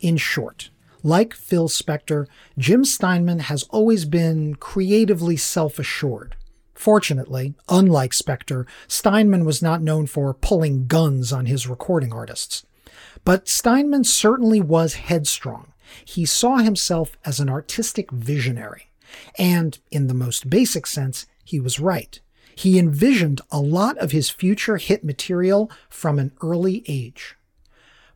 In 0.00 0.18
short, 0.18 0.68
like 1.02 1.32
Phil 1.32 1.68
Spector, 1.68 2.26
Jim 2.58 2.84
Steinman 2.84 3.38
has 3.38 3.62
always 3.70 4.04
been 4.04 4.56
creatively 4.56 5.36
self 5.36 5.78
assured. 5.78 6.36
Fortunately, 6.76 7.54
unlike 7.70 8.12
Spector, 8.12 8.66
Steinman 8.86 9.46
was 9.46 9.62
not 9.62 9.82
known 9.82 10.06
for 10.06 10.34
pulling 10.34 10.86
guns 10.86 11.32
on 11.32 11.46
his 11.46 11.66
recording 11.66 12.12
artists. 12.12 12.66
But 13.24 13.48
Steinman 13.48 14.04
certainly 14.04 14.60
was 14.60 14.94
headstrong. 14.94 15.72
He 16.04 16.26
saw 16.26 16.58
himself 16.58 17.16
as 17.24 17.40
an 17.40 17.48
artistic 17.48 18.10
visionary. 18.10 18.90
And, 19.38 19.78
in 19.90 20.06
the 20.06 20.14
most 20.14 20.50
basic 20.50 20.86
sense, 20.86 21.26
he 21.42 21.58
was 21.58 21.80
right. 21.80 22.20
He 22.54 22.78
envisioned 22.78 23.40
a 23.50 23.60
lot 23.60 23.96
of 23.98 24.12
his 24.12 24.28
future 24.28 24.76
hit 24.76 25.02
material 25.02 25.70
from 25.88 26.18
an 26.18 26.32
early 26.42 26.84
age. 26.86 27.36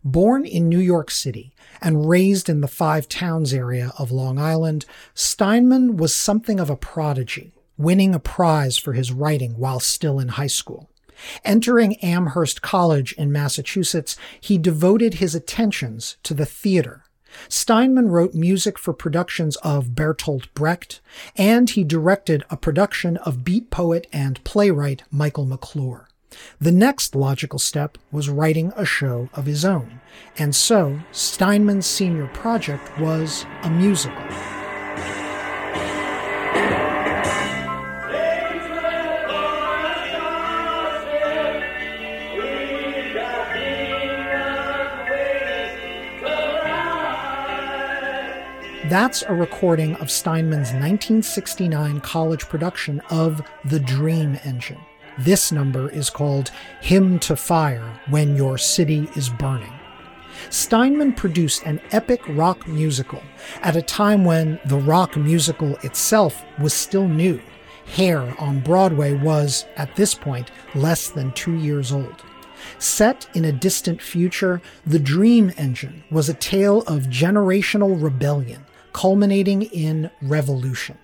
Born 0.04 0.44
in 0.44 0.68
New 0.68 0.78
York 0.78 1.10
City 1.10 1.52
and 1.80 2.08
raised 2.08 2.48
in 2.48 2.60
the 2.60 2.68
Five 2.68 3.08
Towns 3.08 3.54
area 3.54 3.92
of 3.98 4.10
Long 4.10 4.38
Island, 4.38 4.84
Steinman 5.14 5.96
was 5.96 6.14
something 6.14 6.60
of 6.60 6.70
a 6.70 6.76
prodigy, 6.76 7.52
winning 7.80 8.14
a 8.14 8.20
prize 8.20 8.76
for 8.76 8.92
his 8.92 9.12
writing 9.12 9.52
while 9.52 9.80
still 9.80 10.18
in 10.18 10.28
high 10.28 10.46
school. 10.46 10.90
Entering 11.44 11.96
Amherst 11.96 12.62
College 12.62 13.12
in 13.14 13.30
Massachusetts, 13.30 14.16
he 14.40 14.56
devoted 14.56 15.14
his 15.14 15.34
attentions 15.34 16.16
to 16.22 16.32
the 16.32 16.46
theater 16.46 17.04
Steinman 17.48 18.08
wrote 18.08 18.34
music 18.34 18.78
for 18.78 18.92
productions 18.92 19.56
of 19.56 19.90
Bertolt 19.90 20.52
Brecht, 20.54 21.00
and 21.36 21.70
he 21.70 21.84
directed 21.84 22.44
a 22.50 22.56
production 22.56 23.16
of 23.18 23.44
beat 23.44 23.70
poet 23.70 24.06
and 24.12 24.42
playwright 24.44 25.02
Michael 25.10 25.46
McClure. 25.46 26.08
The 26.60 26.72
next 26.72 27.14
logical 27.14 27.58
step 27.58 27.98
was 28.12 28.28
writing 28.28 28.72
a 28.76 28.84
show 28.84 29.28
of 29.34 29.46
his 29.46 29.64
own, 29.64 30.00
and 30.38 30.54
so 30.54 31.00
Steinman's 31.12 31.86
senior 31.86 32.28
project 32.28 32.98
was 33.00 33.46
a 33.62 33.70
musical. 33.70 34.49
That's 48.90 49.22
a 49.22 49.32
recording 49.32 49.94
of 49.98 50.10
Steinman's 50.10 50.72
1969 50.72 52.00
college 52.00 52.48
production 52.48 53.00
of 53.08 53.40
The 53.64 53.78
Dream 53.78 54.36
Engine. 54.42 54.80
This 55.16 55.52
number 55.52 55.88
is 55.90 56.10
called 56.10 56.50
Hymn 56.80 57.20
to 57.20 57.36
Fire 57.36 58.00
When 58.08 58.34
Your 58.34 58.58
City 58.58 59.08
is 59.14 59.28
Burning. 59.28 59.72
Steinman 60.48 61.12
produced 61.12 61.62
an 61.66 61.80
epic 61.92 62.20
rock 62.30 62.66
musical 62.66 63.22
at 63.62 63.76
a 63.76 63.82
time 63.82 64.24
when 64.24 64.58
the 64.64 64.78
rock 64.78 65.16
musical 65.16 65.76
itself 65.84 66.44
was 66.58 66.74
still 66.74 67.06
new. 67.06 67.40
Hair 67.94 68.34
on 68.40 68.58
Broadway 68.58 69.12
was, 69.14 69.66
at 69.76 69.94
this 69.94 70.16
point, 70.16 70.50
less 70.74 71.10
than 71.10 71.30
two 71.30 71.54
years 71.54 71.92
old. 71.92 72.24
Set 72.80 73.28
in 73.34 73.44
a 73.44 73.52
distant 73.52 74.02
future, 74.02 74.60
The 74.84 74.98
Dream 74.98 75.52
Engine 75.56 76.02
was 76.10 76.28
a 76.28 76.34
tale 76.34 76.80
of 76.88 77.04
generational 77.04 78.02
rebellion 78.02 78.66
culminating 78.92 79.62
in 79.62 80.10
Revolution. 80.20 80.98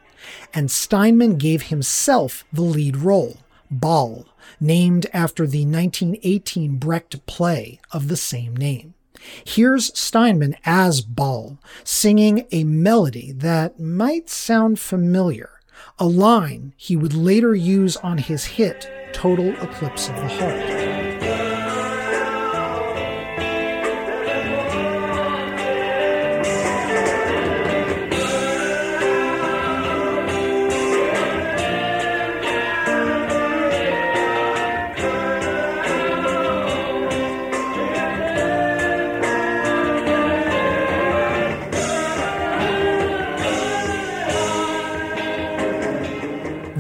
And 0.52 0.70
Steinman 0.70 1.36
gave 1.36 1.62
himself 1.62 2.44
the 2.52 2.62
lead 2.62 2.96
role, 2.96 3.38
Baal, 3.70 4.26
named 4.60 5.06
after 5.12 5.46
the 5.46 5.64
1918 5.64 6.76
Brecht 6.76 7.24
play 7.26 7.80
of 7.92 8.08
the 8.08 8.16
same 8.16 8.56
name. 8.56 8.94
Here's 9.44 9.96
Steinman 9.98 10.56
as 10.64 11.00
Baal 11.00 11.58
singing 11.84 12.46
a 12.52 12.64
melody 12.64 13.32
that 13.32 13.80
might 13.80 14.28
sound 14.28 14.78
familiar, 14.78 15.50
a 15.98 16.06
line 16.06 16.74
he 16.76 16.96
would 16.96 17.14
later 17.14 17.54
use 17.54 17.96
on 17.98 18.18
his 18.18 18.44
hit 18.44 18.90
Total 19.12 19.50
Eclipse 19.62 20.08
of 20.08 20.16
the 20.16 20.28
Heart. 20.28 20.95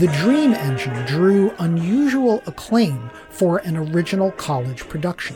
The 0.06 0.12
Dream 0.18 0.54
Engine 0.54 1.04
drew 1.04 1.52
unusual 1.58 2.40
acclaim 2.46 3.10
for 3.28 3.58
an 3.58 3.76
original 3.76 4.30
college 4.30 4.88
production. 4.88 5.34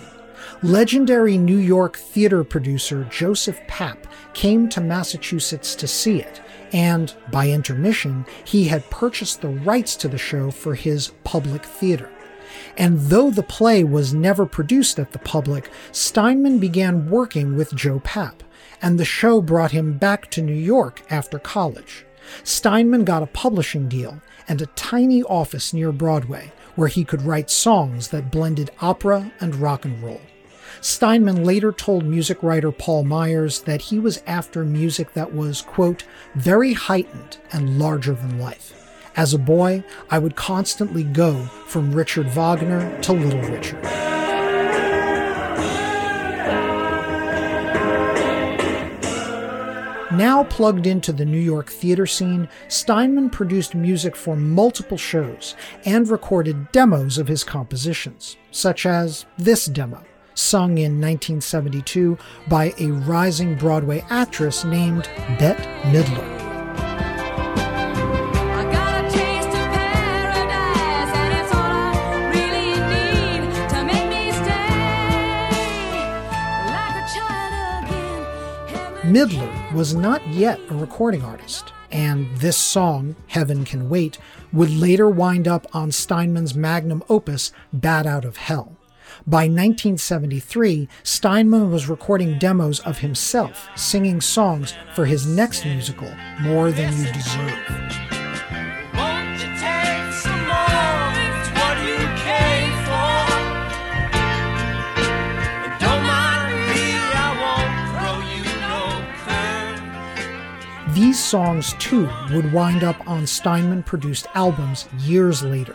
Legendary 0.63 1.37
New 1.37 1.59
York 1.59 1.97
theater 1.97 2.45
producer 2.45 3.05
Joseph 3.11 3.59
Papp 3.67 3.97
came 4.33 4.69
to 4.69 4.81
Massachusetts 4.81 5.75
to 5.75 5.89
see 5.89 6.21
it, 6.21 6.41
and 6.73 7.13
by 7.33 7.49
intermission, 7.49 8.25
he 8.45 8.69
had 8.69 8.89
purchased 8.91 9.41
the 9.41 9.49
rights 9.49 9.97
to 9.97 10.07
the 10.07 10.17
show 10.17 10.53
for 10.53 10.77
his 10.77 11.11
public 11.25 11.65
theater. 11.65 12.09
And 12.79 13.01
though 13.01 13.33
the 13.33 13.43
play 13.43 13.83
was 13.83 14.15
never 14.15 14.47
produced 14.47 15.01
at 15.01 15.11
the 15.11 15.19
public, 15.19 15.69
Steinman 15.91 16.61
began 16.61 17.11
working 17.11 17.57
with 17.57 17.75
Joe 17.75 17.99
Papp, 17.99 18.43
and 18.81 19.01
the 19.01 19.05
show 19.05 19.43
brought 19.43 19.73
him 19.73 19.99
back 19.99 20.31
to 20.31 20.41
New 20.41 20.55
York 20.55 21.03
after 21.11 21.41
college. 21.41 22.07
Steinman 22.45 23.05
got 23.05 23.25
a 23.25 23.27
publishing 23.27 23.89
deal 23.89 24.21
and 24.49 24.61
a 24.61 24.67
tiny 24.67 25.23
office 25.23 25.73
near 25.73 25.93
Broadway 25.93 26.53
where 26.77 26.89
he 26.89 27.05
could 27.05 27.23
write 27.23 27.51
songs 27.51 28.09
that 28.09 28.31
blended 28.31 28.71
opera 28.81 29.33
and 29.41 29.57
rock 29.57 29.85
and 29.85 30.03
roll. 30.03 30.21
Steinman 30.81 31.45
later 31.45 31.73
told 31.73 32.05
music 32.05 32.43
writer 32.43 32.73
Paul 32.73 33.05
Myers 33.05 33.61
that 33.63 33.83
he 33.83 33.99
was 33.99 34.23
after 34.27 34.65
music 34.65 35.13
that 35.13 35.35
was, 35.35 35.63
quote, 35.63 36.05
very 36.35 36.73
heightened 36.73 37.39
and 37.53 37.79
larger 37.79 38.15
than 38.15 38.39
life. 38.39 38.77
As 39.17 39.35
a 39.35 39.39
boy, 39.39 39.85
I 40.11 40.19
would 40.19 40.37
constantly 40.37 41.03
go 41.03 41.45
from 41.67 41.93
Richard 41.93 42.29
Wagner 42.29 42.99
to 43.03 43.13
Little 43.13 43.43
Richard. 43.43 44.20
Now 50.13 50.43
plugged 50.43 50.89
into 50.89 51.13
the 51.13 51.25
New 51.25 51.39
York 51.39 51.71
theater 51.71 52.05
scene, 52.05 52.49
Steinman 52.67 53.31
produced 53.31 53.77
music 53.77 54.17
for 54.17 54.35
multiple 54.35 54.97
shows 54.97 55.55
and 55.85 56.09
recorded 56.09 56.73
demos 56.73 57.17
of 57.17 57.29
his 57.29 57.45
compositions, 57.45 58.37
such 58.51 58.87
as 58.87 59.27
this 59.39 59.67
demo, 59.67 60.03
sung 60.35 60.79
in 60.79 61.01
1972 61.01 62.19
by 62.49 62.75
a 62.81 62.91
rising 62.91 63.55
Broadway 63.55 64.05
actress 64.11 64.65
named 64.65 65.05
Bette 65.39 65.63
Midler. 65.93 66.39
Midler 79.03 79.60
was 79.73 79.95
not 79.95 80.27
yet 80.29 80.59
a 80.69 80.75
recording 80.75 81.23
artist, 81.23 81.73
and 81.93 82.27
this 82.39 82.57
song, 82.57 83.15
Heaven 83.29 83.65
Can 83.65 83.89
Wait, 83.89 84.19
would 84.53 84.71
later 84.71 85.09
wind 85.09 85.47
up 85.47 85.67
on 85.75 85.93
Steinman's 85.93 86.55
magnum 86.55 87.05
opus, 87.09 87.53
Bat 87.73 88.07
Out 88.07 88.25
of 88.25 88.37
Hell. 88.37 88.77
By 89.27 89.43
1973, 89.43 90.89
Steinman 91.05 91.71
was 91.71 91.89
recording 91.89 92.39
demos 92.39 92.81
of 92.81 92.99
himself 92.99 93.69
singing 93.77 94.21
songs 94.21 94.75
for 94.95 95.07
his 95.07 95.27
next 95.27 95.65
musical, 95.65 96.11
More 96.41 96.73
Than 96.73 96.93
You 96.97 97.13
Deserve. 97.13 98.10
These 111.01 111.25
songs, 111.25 111.73
too, 111.79 112.11
would 112.31 112.53
wind 112.53 112.85
up 112.85 113.09
on 113.09 113.27
Steinman 113.27 113.85
produced 113.85 114.27
albums 114.35 114.87
years 114.99 115.43
later. 115.43 115.75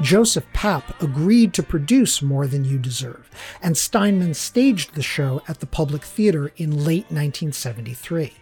Joseph 0.00 0.50
Papp 0.54 0.98
agreed 1.02 1.52
to 1.52 1.62
produce 1.62 2.22
More 2.22 2.46
Than 2.46 2.64
You 2.64 2.78
Deserve, 2.78 3.28
and 3.62 3.76
Steinman 3.76 4.32
staged 4.32 4.94
the 4.94 5.02
show 5.02 5.42
at 5.46 5.60
the 5.60 5.66
Public 5.66 6.02
Theater 6.02 6.52
in 6.56 6.86
late 6.86 7.04
1973. 7.10 8.32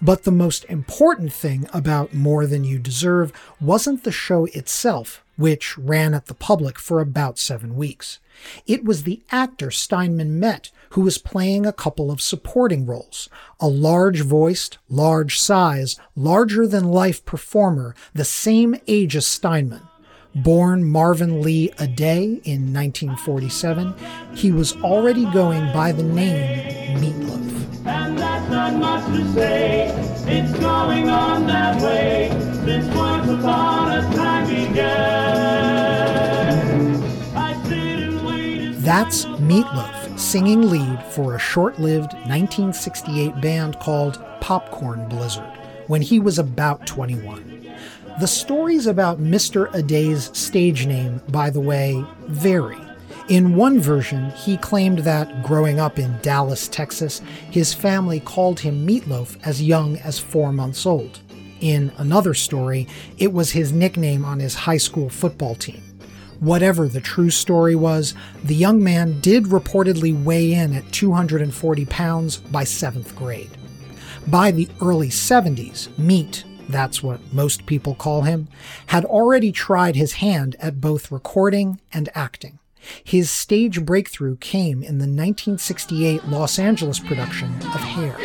But 0.00 0.24
the 0.24 0.30
most 0.30 0.64
important 0.64 1.34
thing 1.34 1.68
about 1.74 2.14
More 2.14 2.46
Than 2.46 2.64
You 2.64 2.78
Deserve 2.78 3.30
wasn't 3.60 4.02
the 4.02 4.10
show 4.10 4.46
itself, 4.46 5.22
which 5.36 5.76
ran 5.76 6.14
at 6.14 6.24
the 6.24 6.34
public 6.34 6.78
for 6.78 7.00
about 7.00 7.38
seven 7.38 7.76
weeks. 7.76 8.18
It 8.66 8.82
was 8.82 9.02
the 9.02 9.20
actor 9.30 9.70
Steinman 9.70 10.40
met 10.40 10.70
who 10.96 11.02
was 11.02 11.18
playing 11.18 11.66
a 11.66 11.72
couple 11.74 12.10
of 12.10 12.22
supporting 12.22 12.86
roles. 12.86 13.28
A 13.60 13.68
large 13.68 14.22
voiced, 14.22 14.78
large 14.88 15.38
size, 15.38 16.00
larger 16.16 16.66
than 16.66 16.88
life 16.88 17.22
performer, 17.26 17.94
the 18.14 18.24
same 18.24 18.74
age 18.88 19.14
as 19.14 19.26
Steinman. 19.26 19.82
Born 20.34 20.82
Marvin 20.84 21.42
Lee 21.42 21.68
Aday 21.76 22.40
in 22.46 22.72
1947, 22.72 23.94
he 24.34 24.50
was 24.50 24.74
already 24.76 25.30
going 25.32 25.70
by 25.74 25.92
the 25.92 26.02
name 26.02 26.96
Meatloaf. 26.98 27.86
And 27.86 28.18
that's 28.18 28.50
not 28.50 28.72
much 28.76 29.04
to 29.14 29.32
say. 29.34 29.88
It's 30.26 30.58
going 30.58 31.10
on 31.10 31.46
that 31.46 31.78
way 31.82 32.30
since 32.64 32.86
once 32.96 33.28
upon 33.28 33.92
a 33.92 34.00
time 34.16 34.48
began. 34.48 35.26
That's 38.80 39.26
Meatloaf 39.26 39.95
singing 40.16 40.70
lead 40.70 41.02
for 41.10 41.34
a 41.34 41.38
short 41.38 41.78
lived 41.78 42.12
1968 42.12 43.40
band 43.40 43.78
called 43.80 44.24
Popcorn 44.40 45.08
Blizzard 45.08 45.52
when 45.86 46.02
he 46.02 46.18
was 46.18 46.38
about 46.38 46.86
21. 46.86 47.74
The 48.18 48.26
stories 48.26 48.86
about 48.86 49.20
Mr. 49.20 49.72
Aday's 49.74 50.36
stage 50.36 50.86
name, 50.86 51.20
by 51.28 51.50
the 51.50 51.60
way, 51.60 52.02
vary. 52.28 52.78
In 53.28 53.56
one 53.56 53.78
version, 53.78 54.30
he 54.30 54.56
claimed 54.56 55.00
that 55.00 55.42
growing 55.42 55.80
up 55.80 55.98
in 55.98 56.18
Dallas, 56.22 56.68
Texas, 56.68 57.20
his 57.50 57.74
family 57.74 58.20
called 58.20 58.60
him 58.60 58.86
Meatloaf 58.86 59.36
as 59.44 59.62
young 59.62 59.98
as 59.98 60.18
four 60.18 60.52
months 60.52 60.86
old. 60.86 61.20
In 61.60 61.92
another 61.98 62.34
story, 62.34 62.86
it 63.18 63.32
was 63.32 63.50
his 63.50 63.72
nickname 63.72 64.24
on 64.24 64.38
his 64.38 64.54
high 64.54 64.76
school 64.76 65.08
football 65.08 65.54
team. 65.54 65.85
Whatever 66.40 66.88
the 66.88 67.00
true 67.00 67.30
story 67.30 67.74
was, 67.74 68.14
the 68.44 68.54
young 68.54 68.82
man 68.82 69.20
did 69.20 69.44
reportedly 69.44 70.22
weigh 70.22 70.52
in 70.52 70.74
at 70.74 70.92
240 70.92 71.84
pounds 71.86 72.36
by 72.36 72.64
seventh 72.64 73.14
grade. 73.16 73.50
By 74.26 74.50
the 74.50 74.68
early 74.80 75.08
70s, 75.08 75.96
Meat 75.98 76.44
that's 76.68 77.02
what 77.02 77.20
most 77.32 77.66
people 77.66 77.94
call 77.94 78.22
him, 78.22 78.48
had 78.86 79.04
already 79.04 79.52
tried 79.52 79.96
his 79.96 80.14
hand 80.14 80.56
at 80.60 80.80
both 80.80 81.12
recording 81.12 81.80
and 81.92 82.08
acting. 82.14 82.58
His 83.02 83.30
stage 83.30 83.84
breakthrough 83.84 84.36
came 84.36 84.82
in 84.82 84.98
the 84.98 85.04
1968 85.06 86.26
Los 86.26 86.58
Angeles 86.58 87.00
production 87.00 87.54
of 87.56 87.80
Hair. 87.80 88.16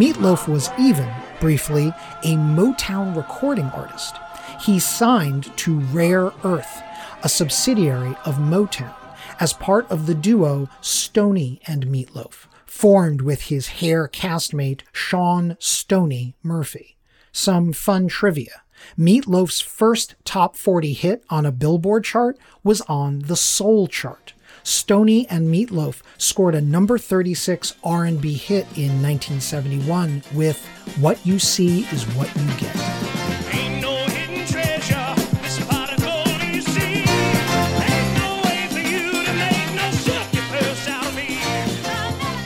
Meatloaf 0.00 0.48
was 0.48 0.70
even, 0.78 1.12
briefly, 1.40 1.88
a 2.22 2.34
Motown 2.34 3.14
recording 3.14 3.66
artist. 3.66 4.16
He 4.62 4.78
signed 4.78 5.54
to 5.58 5.80
Rare 5.80 6.32
Earth, 6.42 6.80
a 7.22 7.28
subsidiary 7.28 8.16
of 8.24 8.36
Motown, 8.36 8.94
as 9.40 9.52
part 9.52 9.86
of 9.90 10.06
the 10.06 10.14
duo 10.14 10.70
Stoney 10.80 11.60
and 11.66 11.86
Meatloaf, 11.88 12.46
formed 12.64 13.20
with 13.20 13.42
his 13.42 13.68
hair 13.68 14.08
castmate 14.08 14.84
Sean 14.90 15.58
Stoney 15.60 16.34
Murphy. 16.42 16.96
Some 17.30 17.74
fun 17.74 18.08
trivia. 18.08 18.62
Meatloaf's 18.98 19.60
first 19.60 20.14
top 20.24 20.56
40 20.56 20.94
hit 20.94 21.24
on 21.28 21.44
a 21.44 21.52
Billboard 21.52 22.04
chart 22.04 22.38
was 22.64 22.80
on 22.88 23.18
the 23.18 23.36
Soul 23.36 23.86
chart. 23.86 24.32
Stoney 24.62 25.26
and 25.28 25.52
Meatloaf 25.52 26.02
scored 26.18 26.54
a 26.54 26.60
number 26.60 26.98
36 26.98 27.74
R&B 27.82 28.34
hit 28.34 28.64
in 28.76 29.02
1971 29.02 30.22
with 30.34 30.64
What 31.00 31.24
You 31.26 31.38
See 31.38 31.80
Is 31.92 32.04
What 32.16 32.34
You 32.36 32.46
Get. 32.58 33.00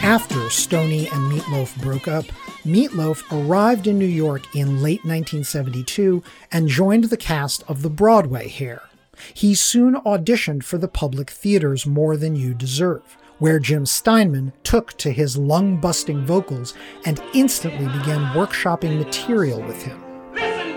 After 0.05 0.51
Stoney 0.51 1.09
and 1.09 1.33
Meatloaf 1.33 1.81
broke 1.81 2.09
up, 2.09 2.27
Meatloaf 2.65 3.25
arrived 3.33 3.87
in 3.87 3.99
New 3.99 4.05
York 4.05 4.55
in 4.55 4.83
late 4.83 5.03
1972 5.03 6.23
and 6.53 6.69
joined 6.69 7.05
the 7.05 7.17
cast 7.17 7.63
of 7.69 7.81
the 7.81 7.89
Broadway 7.91 8.49
Hair. 8.49 8.83
He 9.33 9.55
soon 9.55 9.95
auditioned 9.95 10.65
for 10.65 10.79
the 10.79 10.89
Public 10.89 11.31
Theater's 11.31 11.87
More 11.87 12.17
Than 12.17 12.37
You 12.37 12.53
Deserve, 12.53 13.17
where 13.39 13.59
Jim 13.59 13.87
Steinman 13.87 14.53
took 14.63 14.93
to 14.99 15.11
his 15.11 15.37
lung 15.37 15.81
busting 15.81 16.27
vocals 16.27 16.75
and 17.05 17.23
instantly 17.33 17.87
began 17.87 18.35
workshopping 18.35 18.99
material 18.99 19.63
with 19.63 19.83
him. 19.83 20.03
Listen, 20.35 20.75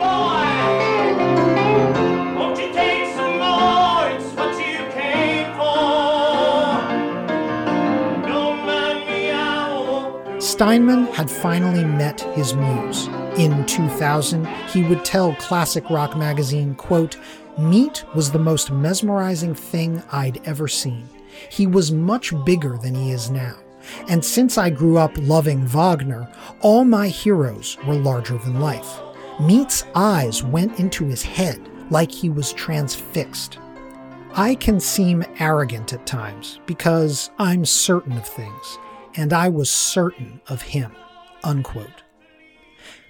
Steinman 10.58 11.06
had 11.14 11.30
finally 11.30 11.84
met 11.84 12.22
his 12.36 12.56
muse. 12.56 13.08
In 13.38 13.64
2000, 13.68 14.48
he 14.74 14.82
would 14.84 15.06
tell 15.06 15.36
Classic 15.36 15.88
Rock 15.90 16.18
magazine, 16.18 16.74
quote, 16.74 17.18
Meat 17.58 18.06
was 18.14 18.32
the 18.32 18.40
most 18.40 18.72
mesmerizing 18.72 19.56
thing 19.56 20.04
I'd 20.12 20.46
ever 20.46 20.68
seen. 20.68 21.10
He 21.50 21.66
was 21.66 21.92
much 21.92 22.34
bigger 22.46 22.78
than 22.78 22.94
he 22.94 23.12
is 23.12 23.32
now. 23.32 23.56
And 24.10 24.24
since 24.24 24.58
I 24.58 24.70
grew 24.70 24.98
up 24.98 25.12
loving 25.18 25.66
Wagner, 25.66 26.32
all 26.62 26.84
my 26.84 27.08
heroes 27.08 27.78
were 27.86 27.96
larger 27.96 28.38
than 28.38 28.60
life. 28.60 29.00
Meat's 29.40 29.86
eyes 29.96 30.44
went 30.44 30.80
into 30.80 31.06
his 31.06 31.24
head 31.24 31.60
like 31.90 32.12
he 32.12 32.30
was 32.30 32.54
transfixed. 32.54 33.60
I 34.34 34.54
can 34.56 34.80
seem 34.80 35.26
arrogant 35.40 35.94
at 35.94 36.06
times 36.06 36.60
because 36.68 37.32
I'm 37.40 37.66
certain 37.66 38.18
of 38.18 38.28
things 38.28 38.78
and 39.16 39.34
I 39.34 39.50
was 39.50 39.72
certain 39.72 40.42
of 40.48 40.62
him. 40.62 40.92
Unquote. 41.44 42.04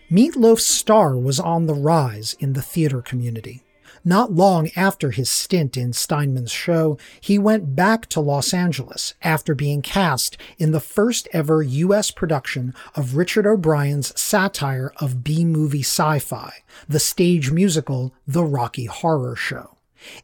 Meatloaf's 0.09 0.65
star 0.65 1.17
was 1.17 1.37
on 1.37 1.65
the 1.65 1.73
rise 1.73 2.33
in 2.39 2.53
the 2.53 2.61
theater 2.61 3.01
community. 3.01 3.61
Not 4.07 4.31
long 4.31 4.69
after 4.73 5.11
his 5.11 5.29
stint 5.29 5.75
in 5.75 5.91
Steinman's 5.91 6.53
show, 6.53 6.97
he 7.19 7.37
went 7.37 7.75
back 7.75 8.05
to 8.05 8.21
Los 8.21 8.53
Angeles 8.53 9.15
after 9.21 9.53
being 9.53 9.81
cast 9.81 10.37
in 10.57 10.71
the 10.71 10.79
first 10.79 11.27
ever 11.33 11.61
U.S. 11.61 12.09
production 12.09 12.73
of 12.95 13.17
Richard 13.17 13.45
O'Brien's 13.45 14.17
satire 14.17 14.93
of 15.01 15.25
B 15.25 15.43
movie 15.43 15.81
sci 15.81 16.19
fi, 16.19 16.53
the 16.87 17.01
stage 17.01 17.51
musical 17.51 18.13
The 18.25 18.45
Rocky 18.45 18.85
Horror 18.85 19.35
Show. 19.35 19.75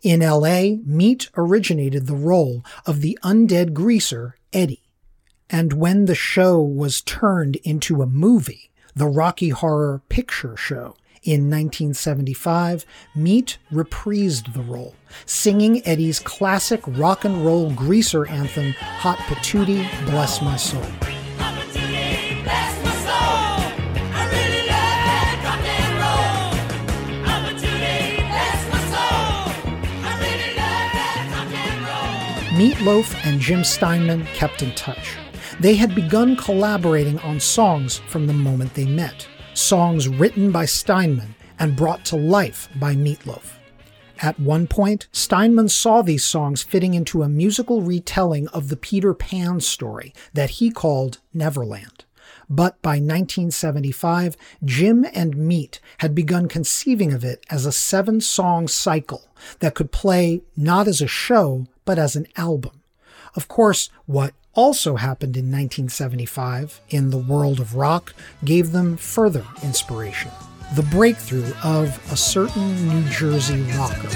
In 0.02 0.22
LA, 0.22 0.78
Meat 0.86 1.30
originated 1.36 2.08
the 2.08 2.16
role 2.16 2.64
of 2.86 3.02
the 3.02 3.20
undead 3.22 3.74
greaser 3.74 4.38
Eddie. 4.54 4.88
And 5.50 5.74
when 5.74 6.06
the 6.06 6.16
show 6.16 6.62
was 6.62 7.02
turned 7.02 7.58
into 7.58 8.02
a 8.02 8.06
movie, 8.08 8.72
the 8.96 9.08
Rocky 9.08 9.50
Horror 9.50 10.02
Picture 10.08 10.56
Show, 10.56 10.96
in 11.24 11.50
1975, 11.50 12.86
Meat 13.16 13.58
reprised 13.72 14.54
the 14.54 14.62
role, 14.62 14.96
singing 15.26 15.86
Eddie's 15.86 16.20
classic 16.20 16.82
rock 16.88 17.26
and 17.26 17.46
roll 17.46 17.72
greaser 17.72 18.28
anthem, 18.28 18.74
Hot 18.74 19.18
Patootie, 19.20 19.88
Bless 20.06 20.42
My 20.42 20.58
Soul. 20.58 20.84
Meatloaf 32.54 33.16
and 33.26 33.42
Jim 33.42 33.64
Steinman 33.64 34.26
kept 34.28 34.62
in 34.62 34.74
touch. 34.76 35.18
They 35.60 35.76
had 35.76 35.96
begun 35.96 36.36
collaborating 36.36 37.18
on 37.20 37.40
songs 37.40 37.98
from 38.08 38.28
the 38.28 38.34
moment 38.34 38.76
they 38.76 38.86
met, 38.86 39.28
songs 39.54 40.08
written 40.08 40.52
by 40.52 40.66
Steinman 40.66 41.36
and 41.60 41.76
brought 41.76 42.06
to 42.06 42.16
life 42.16 42.70
by 42.76 42.96
Meatloaf. 42.96 43.58
At 44.22 44.40
one 44.40 44.68
point, 44.68 45.08
Steinman 45.12 45.70
saw 45.70 46.02
these 46.02 46.24
songs 46.24 46.64
fitting 46.64 46.94
into 46.94 47.24
a 47.24 47.30
musical 47.30 47.82
retelling 47.82 48.48
of 48.50 48.70
the 48.70 48.78
Peter 48.78 49.14
Pan 49.14 49.60
story 49.60 50.14
that 50.34 50.52
he 50.52 50.70
called 50.70 51.20
Neverland. 51.34 52.06
But 52.50 52.82
by 52.82 52.96
1975, 52.96 54.38
Jim 54.64 55.06
and 55.14 55.36
Meat 55.36 55.80
had 56.00 56.14
begun 56.14 56.48
conceiving 56.48 57.14
of 57.14 57.24
it 57.24 57.46
as 57.50 57.66
a 57.66 57.72
seven 57.72 58.22
song 58.22 58.68
cycle 58.68 59.28
that 59.60 59.76
could 59.76 59.92
play 59.92 60.44
not 60.56 60.88
as 60.88 61.02
a 61.02 61.08
show, 61.08 61.68
but 61.86 61.98
as 61.98 62.16
an 62.16 62.28
album. 62.38 62.82
Of 63.36 63.48
course, 63.48 63.90
what 64.06 64.34
also 64.56 64.96
happened 64.96 65.36
in 65.36 65.46
1975 65.46 66.82
in 66.90 67.10
the 67.10 67.18
world 67.18 67.60
of 67.60 67.76
rock 67.76 68.14
gave 68.46 68.72
them 68.72 68.98
further 68.98 69.46
inspiration. 69.64 70.32
The 70.76 70.84
breakthrough 70.84 71.52
of 71.64 72.00
a 72.12 72.18
certain 72.18 72.88
New 72.88 73.10
Jersey 73.10 73.62
rocker. 73.78 74.10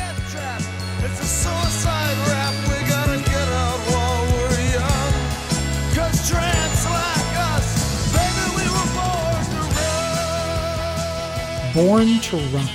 Born 11.74 12.20
to 12.22 12.38
Run, 12.38 12.68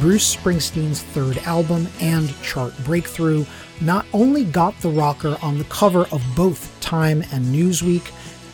Bruce 0.00 0.34
Springsteen's 0.34 1.02
third 1.02 1.36
album 1.38 1.86
and 2.00 2.30
chart 2.42 2.72
breakthrough, 2.84 3.44
not 3.80 4.06
only 4.12 4.44
got 4.44 4.78
the 4.80 4.88
rocker 4.88 5.36
on 5.42 5.58
the 5.58 5.64
cover 5.64 6.06
of 6.12 6.22
both 6.34 6.78
Time 6.80 7.22
and 7.32 7.44
Newsweek, 7.46 8.12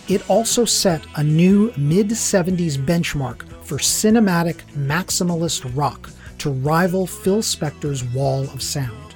it 0.08 0.28
also 0.28 0.64
set 0.64 1.02
a 1.16 1.24
new 1.24 1.72
mid 1.76 2.08
70s 2.08 2.76
benchmark 2.76 3.48
for 3.64 3.78
cinematic 3.78 4.56
maximalist 4.76 5.74
rock 5.74 6.10
to 6.38 6.50
rival 6.50 7.06
Phil 7.06 7.40
Spector's 7.40 8.04
Wall 8.04 8.42
of 8.50 8.62
Sound. 8.62 9.14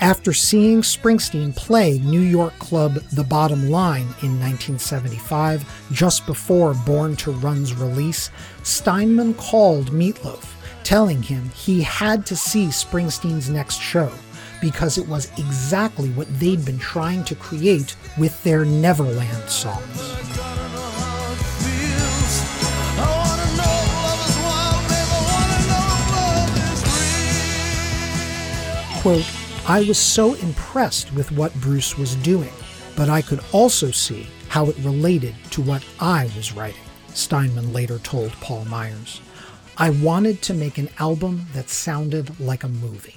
After 0.00 0.32
seeing 0.32 0.82
Springsteen 0.82 1.54
play 1.54 1.98
New 2.00 2.20
York 2.20 2.58
club 2.58 2.94
The 3.12 3.24
Bottom 3.24 3.70
Line 3.70 4.08
in 4.22 4.38
1975, 4.40 5.64
just 5.92 6.26
before 6.26 6.74
Born 6.74 7.14
to 7.16 7.30
Run's 7.30 7.72
release, 7.72 8.30
Steinman 8.62 9.34
called 9.34 9.92
Meatloaf, 9.92 10.44
telling 10.82 11.22
him 11.22 11.48
he 11.50 11.82
had 11.82 12.26
to 12.26 12.36
see 12.36 12.66
Springsteen's 12.66 13.48
next 13.48 13.80
show 13.80 14.10
because 14.60 14.98
it 14.98 15.08
was 15.08 15.30
exactly 15.38 16.10
what 16.10 16.28
they'd 16.38 16.64
been 16.64 16.78
trying 16.78 17.24
to 17.24 17.34
create 17.34 17.96
with 18.18 18.42
their 18.44 18.64
Neverland 18.64 19.48
songs. 19.48 20.12
Quote, 29.00 29.30
I 29.68 29.84
was 29.86 29.98
so 29.98 30.34
impressed 30.34 31.12
with 31.12 31.30
what 31.32 31.54
Bruce 31.60 31.96
was 31.96 32.16
doing, 32.16 32.52
but 32.96 33.08
I 33.08 33.22
could 33.22 33.40
also 33.52 33.90
see 33.90 34.26
how 34.48 34.66
it 34.66 34.76
related 34.78 35.34
to 35.50 35.62
what 35.62 35.84
I 36.00 36.30
was 36.36 36.52
writing, 36.52 36.80
Steinman 37.14 37.72
later 37.72 37.98
told 37.98 38.32
Paul 38.40 38.64
Myers. 38.64 39.20
I 39.76 39.90
wanted 39.90 40.40
to 40.42 40.54
make 40.54 40.78
an 40.78 40.88
album 40.98 41.46
that 41.52 41.68
sounded 41.68 42.40
like 42.40 42.64
a 42.64 42.68
movie. 42.68 43.16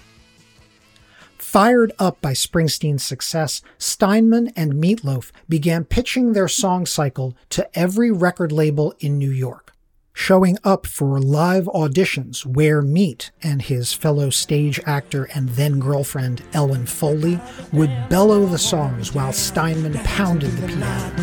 Fired 1.49 1.93
up 1.97 2.21
by 2.21 2.33
Springsteen's 2.33 3.01
success, 3.01 3.63
Steinman 3.79 4.49
and 4.55 4.73
Meatloaf 4.73 5.31
began 5.49 5.83
pitching 5.83 6.33
their 6.33 6.47
song 6.47 6.85
cycle 6.85 7.35
to 7.49 7.67
every 7.73 8.11
record 8.11 8.51
label 8.51 8.93
in 8.99 9.17
New 9.17 9.31
York, 9.31 9.73
showing 10.13 10.59
up 10.63 10.85
for 10.85 11.19
live 11.19 11.63
auditions 11.65 12.45
where 12.45 12.83
Meat 12.83 13.31
and 13.41 13.63
his 13.63 13.95
fellow 13.95 14.29
stage 14.29 14.79
actor 14.85 15.23
and 15.33 15.49
then 15.49 15.79
girlfriend 15.79 16.43
Ellen 16.53 16.85
Foley 16.85 17.39
would 17.73 17.89
bellow 18.09 18.45
the 18.45 18.59
songs 18.59 19.15
while 19.15 19.33
Steinman 19.33 19.93
pounded 20.03 20.51
the 20.51 20.67
piano. 20.67 21.15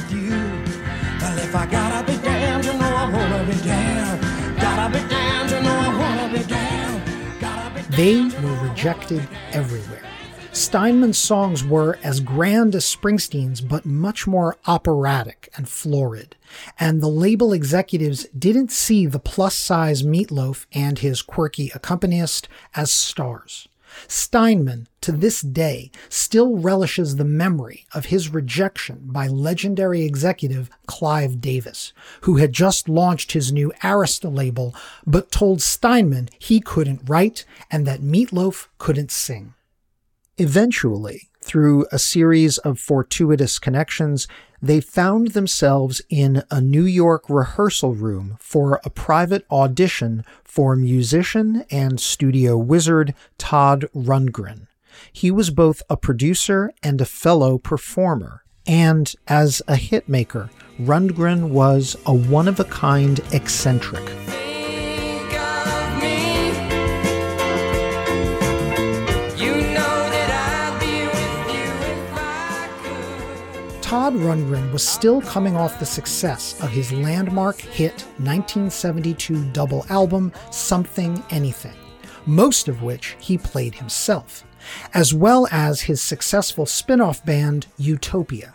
They 7.90 8.22
were 8.42 8.68
rejected 8.68 9.28
everywhere. 9.52 9.95
Steinman's 10.56 11.18
songs 11.18 11.62
were 11.62 11.98
as 12.02 12.20
grand 12.20 12.74
as 12.74 12.86
Springsteen's, 12.86 13.60
but 13.60 13.84
much 13.84 14.26
more 14.26 14.56
operatic 14.66 15.50
and 15.54 15.68
florid. 15.68 16.34
And 16.80 17.02
the 17.02 17.08
label 17.08 17.52
executives 17.52 18.26
didn't 18.36 18.72
see 18.72 19.04
the 19.04 19.18
plus 19.18 19.54
size 19.54 20.02
Meatloaf 20.02 20.64
and 20.72 20.98
his 20.98 21.20
quirky 21.20 21.70
accompanist 21.74 22.48
as 22.74 22.90
stars. 22.90 23.68
Steinman, 24.08 24.88
to 25.02 25.12
this 25.12 25.42
day, 25.42 25.90
still 26.08 26.56
relishes 26.56 27.16
the 27.16 27.24
memory 27.24 27.86
of 27.92 28.06
his 28.06 28.30
rejection 28.30 29.00
by 29.02 29.26
legendary 29.26 30.06
executive 30.06 30.70
Clive 30.86 31.38
Davis, 31.38 31.92
who 32.22 32.38
had 32.38 32.54
just 32.54 32.88
launched 32.88 33.32
his 33.32 33.52
new 33.52 33.74
Arista 33.82 34.34
label, 34.34 34.74
but 35.06 35.30
told 35.30 35.60
Steinman 35.60 36.30
he 36.38 36.60
couldn't 36.60 37.06
write 37.06 37.44
and 37.70 37.86
that 37.86 38.00
Meatloaf 38.00 38.68
couldn't 38.78 39.10
sing. 39.10 39.52
Eventually, 40.38 41.30
through 41.40 41.86
a 41.90 41.98
series 41.98 42.58
of 42.58 42.78
fortuitous 42.78 43.58
connections, 43.58 44.28
they 44.60 44.82
found 44.82 45.28
themselves 45.28 46.02
in 46.10 46.42
a 46.50 46.60
New 46.60 46.84
York 46.84 47.30
rehearsal 47.30 47.94
room 47.94 48.36
for 48.38 48.78
a 48.84 48.90
private 48.90 49.46
audition 49.50 50.24
for 50.44 50.76
musician 50.76 51.64
and 51.70 51.98
studio 51.98 52.58
wizard 52.58 53.14
Todd 53.38 53.86
Rundgren. 53.94 54.66
He 55.10 55.30
was 55.30 55.48
both 55.48 55.82
a 55.88 55.96
producer 55.96 56.70
and 56.82 57.00
a 57.00 57.06
fellow 57.06 57.56
performer, 57.56 58.44
and 58.66 59.14
as 59.28 59.62
a 59.68 59.74
hitmaker, 59.74 60.50
Rundgren 60.78 61.48
was 61.48 61.96
a 62.04 62.12
one 62.12 62.48
of 62.48 62.60
a 62.60 62.64
kind 62.64 63.20
eccentric. 63.32 64.04
Todd 73.86 74.14
Rundgren 74.14 74.72
was 74.72 74.82
still 74.82 75.20
coming 75.20 75.54
off 75.56 75.78
the 75.78 75.86
success 75.86 76.60
of 76.60 76.70
his 76.70 76.90
landmark 76.90 77.60
hit 77.60 78.02
1972 78.18 79.44
double 79.52 79.86
album, 79.88 80.32
Something 80.50 81.22
Anything, 81.30 81.76
most 82.26 82.66
of 82.66 82.82
which 82.82 83.16
he 83.20 83.38
played 83.38 83.76
himself, 83.76 84.44
as 84.92 85.14
well 85.14 85.46
as 85.52 85.82
his 85.82 86.02
successful 86.02 86.66
spin 86.66 87.00
off 87.00 87.24
band, 87.24 87.68
Utopia. 87.78 88.54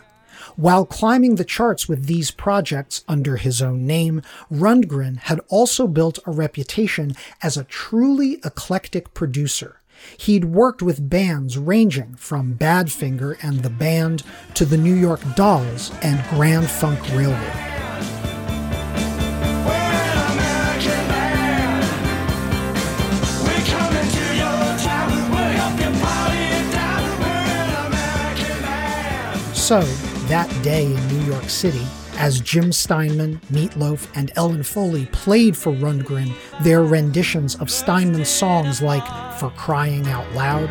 While 0.56 0.84
climbing 0.84 1.36
the 1.36 1.46
charts 1.46 1.88
with 1.88 2.04
these 2.04 2.30
projects 2.30 3.02
under 3.08 3.38
his 3.38 3.62
own 3.62 3.86
name, 3.86 4.20
Rundgren 4.52 5.16
had 5.16 5.40
also 5.48 5.86
built 5.86 6.18
a 6.26 6.30
reputation 6.30 7.16
as 7.42 7.56
a 7.56 7.64
truly 7.64 8.34
eclectic 8.44 9.14
producer 9.14 9.80
He'd 10.16 10.44
worked 10.44 10.82
with 10.82 11.08
bands 11.08 11.58
ranging 11.58 12.14
from 12.16 12.54
Badfinger 12.54 13.36
and 13.42 13.62
the 13.62 13.70
Band 13.70 14.22
to 14.54 14.64
the 14.64 14.76
New 14.76 14.94
York 14.94 15.20
Dolls 15.34 15.92
and 16.02 16.22
Grand 16.30 16.68
Funk 16.68 17.00
Railroad. 17.12 17.72
So, 29.54 29.80
that 30.26 30.50
day 30.62 30.86
in 30.86 31.08
New 31.08 31.24
York 31.24 31.48
City, 31.48 31.86
as 32.18 32.40
Jim 32.40 32.72
Steinman, 32.72 33.40
Meatloaf, 33.50 34.06
and 34.14 34.30
Ellen 34.36 34.62
Foley 34.62 35.06
played 35.12 35.56
for 35.56 35.72
Rundgren 35.72 36.32
their 36.62 36.82
renditions 36.82 37.54
of 37.54 37.70
Steinman's 37.70 38.28
songs 38.28 38.82
like 38.82 39.04
For 39.38 39.50
Crying 39.50 40.06
Out 40.06 40.30
Loud. 40.34 40.68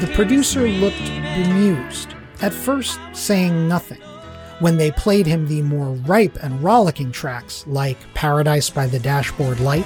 The 0.00 0.10
producer 0.14 0.66
looked 0.66 0.96
bemused, 0.98 2.14
at 2.40 2.54
first 2.54 2.98
saying 3.12 3.68
nothing. 3.68 4.00
When 4.60 4.78
they 4.78 4.90
played 4.92 5.26
him 5.26 5.46
the 5.46 5.60
more 5.60 5.92
ripe 6.06 6.38
and 6.42 6.62
rollicking 6.62 7.12
tracks 7.12 7.66
like 7.66 7.98
Paradise 8.14 8.70
by 8.70 8.86
the 8.86 8.98
Dashboard 8.98 9.60
Light, 9.60 9.84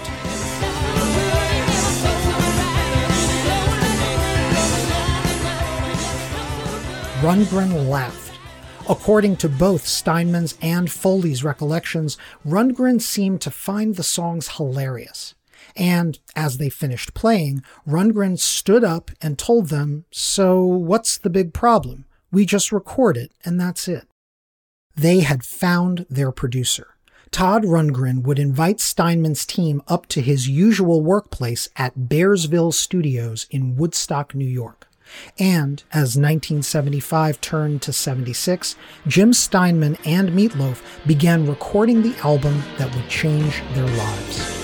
Rundgren 7.21 7.89
laughed. 7.89 8.34
According 8.87 9.37
to 9.37 9.49
both 9.49 9.87
Steinman's 9.87 10.59
and 10.61 10.93
Foley's 10.93 11.43
recollections, 11.43 12.19
Rundgren 12.47 13.01
seemed 13.01 13.41
to 13.41 13.51
find 13.51 13.97
the 13.97 14.03
songs 14.03 14.57
hilarious. 14.57 15.35
And 15.75 16.19
as 16.37 16.59
they 16.59 16.69
finished 16.69 17.15
playing, 17.15 17.63
Rundgren 17.89 18.39
stood 18.39 18.85
up 18.85 19.11
and 19.23 19.39
told 19.39 19.69
them, 19.69 20.05
So 20.11 20.63
what's 20.63 21.17
the 21.17 21.31
big 21.31 21.55
problem? 21.55 22.05
We 22.31 22.45
just 22.45 22.73
record 22.73 23.17
it, 23.17 23.33
and 23.43 23.59
that's 23.59 23.89
it. 23.89 24.07
They 24.95 25.21
had 25.21 25.45
found 25.45 26.05
their 26.11 26.31
producer. 26.31 26.89
Todd 27.31 27.65
Rundgren 27.65 28.23
would 28.23 28.39
invite 28.39 28.81
Steinman's 28.81 29.47
team 29.47 29.83
up 29.89 30.07
to 30.09 30.21
his 30.21 30.47
usual 30.47 31.03
workplace 31.03 31.71
at 31.77 32.01
Bearsville 32.01 32.75
Studios 32.75 33.47
in 33.51 33.77
Woodstock, 33.77 34.35
New 34.35 34.45
York. 34.45 34.84
And 35.39 35.83
as 35.93 36.17
1975 36.17 37.41
turned 37.41 37.83
to 37.83 37.93
76, 37.93 38.77
Jim 39.07 39.33
Steinman 39.33 39.97
and 40.05 40.31
Meatloaf 40.31 40.81
began 41.07 41.47
recording 41.47 42.03
the 42.03 42.17
album 42.25 42.63
that 42.79 42.95
would 42.95 43.09
change 43.09 43.63
their 43.75 43.87
lives. 43.87 44.64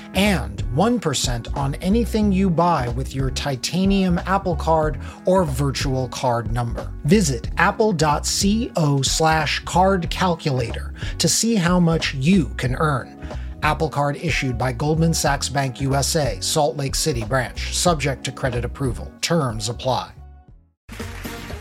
and 0.13 0.63
1% 0.75 1.57
on 1.57 1.75
anything 1.75 2.31
you 2.31 2.49
buy 2.49 2.89
with 2.89 3.15
your 3.15 3.31
titanium 3.31 4.19
Apple 4.25 4.55
Card 4.55 4.99
or 5.25 5.43
virtual 5.43 6.07
card 6.09 6.51
number. 6.51 6.91
Visit 7.03 7.49
apple.co 7.57 9.01
slash 9.01 9.59
card 9.59 10.09
calculator 10.09 10.93
to 11.17 11.27
see 11.27 11.55
how 11.55 11.79
much 11.79 12.13
you 12.15 12.45
can 12.57 12.75
earn. 12.75 13.17
Apple 13.63 13.89
Card 13.89 14.15
issued 14.17 14.57
by 14.57 14.71
Goldman 14.71 15.13
Sachs 15.13 15.47
Bank 15.47 15.79
USA, 15.79 16.39
Salt 16.41 16.77
Lake 16.77 16.95
City 16.95 17.23
branch, 17.23 17.75
subject 17.75 18.23
to 18.23 18.31
credit 18.31 18.65
approval. 18.65 19.11
Terms 19.21 19.69
apply. 19.69 20.11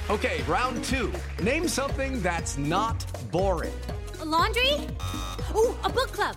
Okay, 0.09 0.43
round 0.49 0.83
two. 0.83 1.13
Name 1.43 1.69
something 1.69 2.21
that's 2.21 2.59
not 2.59 3.05
boring. 3.31 3.73
A 4.21 4.25
laundry? 4.25 4.89
Ooh, 5.55 5.77
a 5.85 5.89
book 5.89 6.13
club. 6.13 6.37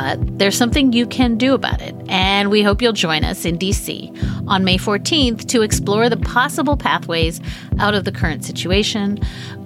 But 0.00 0.38
there's 0.38 0.56
something 0.56 0.94
you 0.94 1.06
can 1.06 1.36
do 1.36 1.52
about 1.52 1.82
it, 1.82 1.94
and 2.08 2.50
we 2.50 2.62
hope 2.62 2.80
you'll 2.80 2.94
join 2.94 3.22
us 3.22 3.44
in 3.44 3.58
DC 3.58 4.48
on 4.48 4.64
May 4.64 4.78
14th 4.78 5.46
to 5.48 5.60
explore 5.60 6.08
the 6.08 6.16
possible 6.16 6.74
pathways 6.74 7.38
out 7.78 7.94
of 7.94 8.06
the 8.06 8.10
current 8.10 8.42
situation. 8.42 9.20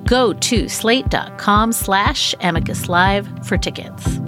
Go 0.07 0.33
to 0.33 0.69
slate.com 0.69 1.71
slash 1.71 2.35
amicus 2.41 2.89
live 2.89 3.29
for 3.47 3.57
tickets. 3.57 4.19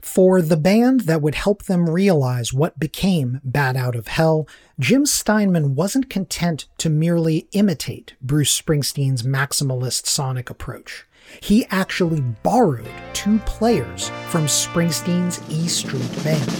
For 0.00 0.40
the 0.40 0.56
band 0.56 1.00
that 1.00 1.22
would 1.22 1.34
help 1.34 1.64
them 1.64 1.90
realize 1.90 2.52
what 2.52 2.78
became 2.78 3.40
Bat 3.42 3.76
Out 3.76 3.96
of 3.96 4.06
Hell, 4.06 4.46
Jim 4.78 5.04
Steinman 5.04 5.74
wasn't 5.74 6.08
content 6.08 6.66
to 6.78 6.88
merely 6.88 7.48
imitate 7.50 8.14
Bruce 8.22 8.58
Springsteen's 8.58 9.24
maximalist 9.24 10.06
sonic 10.06 10.48
approach. 10.48 11.04
He 11.40 11.66
actually 11.70 12.20
borrowed 12.20 12.88
two 13.12 13.38
players 13.40 14.10
from 14.28 14.46
Springsteen's 14.46 15.40
E 15.50 15.68
Street 15.68 16.24
Band. 16.24 16.50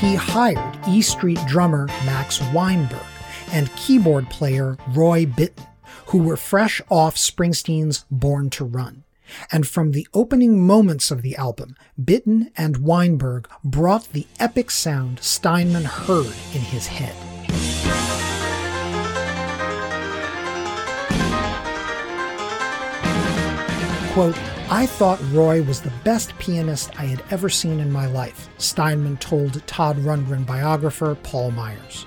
He 0.00 0.14
hired 0.14 0.78
E 0.88 1.02
Street 1.02 1.40
drummer 1.46 1.86
Max 2.04 2.40
Weinberg 2.52 3.00
and 3.52 3.74
keyboard 3.76 4.28
player 4.30 4.76
Roy 4.88 5.24
Bittan 5.24 5.66
who 6.06 6.18
were 6.18 6.36
fresh 6.36 6.80
off 6.88 7.16
Springsteen's 7.16 8.04
Born 8.10 8.50
to 8.50 8.64
Run. 8.64 9.05
And 9.50 9.66
from 9.66 9.92
the 9.92 10.06
opening 10.14 10.66
moments 10.66 11.10
of 11.10 11.22
the 11.22 11.36
album, 11.36 11.76
Bittan 12.00 12.50
and 12.56 12.78
Weinberg 12.78 13.48
brought 13.64 14.12
the 14.12 14.26
epic 14.38 14.70
sound 14.70 15.20
Steinman 15.20 15.84
heard 15.84 16.34
in 16.54 16.60
his 16.60 16.86
head. 16.86 17.14
Quote, 24.12 24.38
I 24.68 24.86
thought 24.86 25.20
Roy 25.30 25.62
was 25.62 25.80
the 25.80 25.92
best 26.02 26.36
pianist 26.38 26.98
I 26.98 27.04
had 27.04 27.22
ever 27.30 27.48
seen 27.48 27.78
in 27.78 27.92
my 27.92 28.06
life, 28.06 28.48
Steinman 28.58 29.18
told 29.18 29.64
Todd 29.66 29.96
Rundgren 29.98 30.44
biographer 30.44 31.14
Paul 31.22 31.52
Myers. 31.52 32.04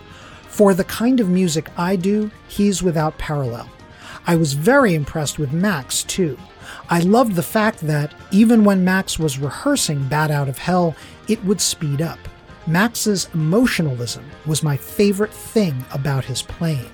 For 0.48 0.74
the 0.74 0.84
kind 0.84 1.20
of 1.20 1.30
music 1.30 1.70
I 1.78 1.96
do, 1.96 2.32
he's 2.50 2.84
without 2.84 3.18
parallel. 3.18 3.70
I 4.28 4.36
was 4.36 4.54
very 4.54 4.94
impressed 4.94 5.40
with 5.40 5.54
Max, 5.54 6.04
too. 6.04 6.38
I 6.90 7.00
loved 7.00 7.36
the 7.36 7.44
fact 7.44 7.80
that, 7.82 8.14
even 8.32 8.64
when 8.64 8.84
Max 8.84 9.20
was 9.20 9.40
rehearsing 9.40 10.08
Bat 10.08 10.32
Out 10.32 10.50
of 10.50 10.58
Hell, 10.58 10.96
it 11.28 11.44
would 11.46 11.62
speed 11.62 12.02
up. 12.02 12.20
Max's 12.68 13.30
emotionalism 13.34 14.26
was 14.46 14.64
my 14.64 14.78
favorite 14.78 15.34
thing 15.34 15.86
about 15.92 16.26
his 16.26 16.42
playing. 16.42 16.90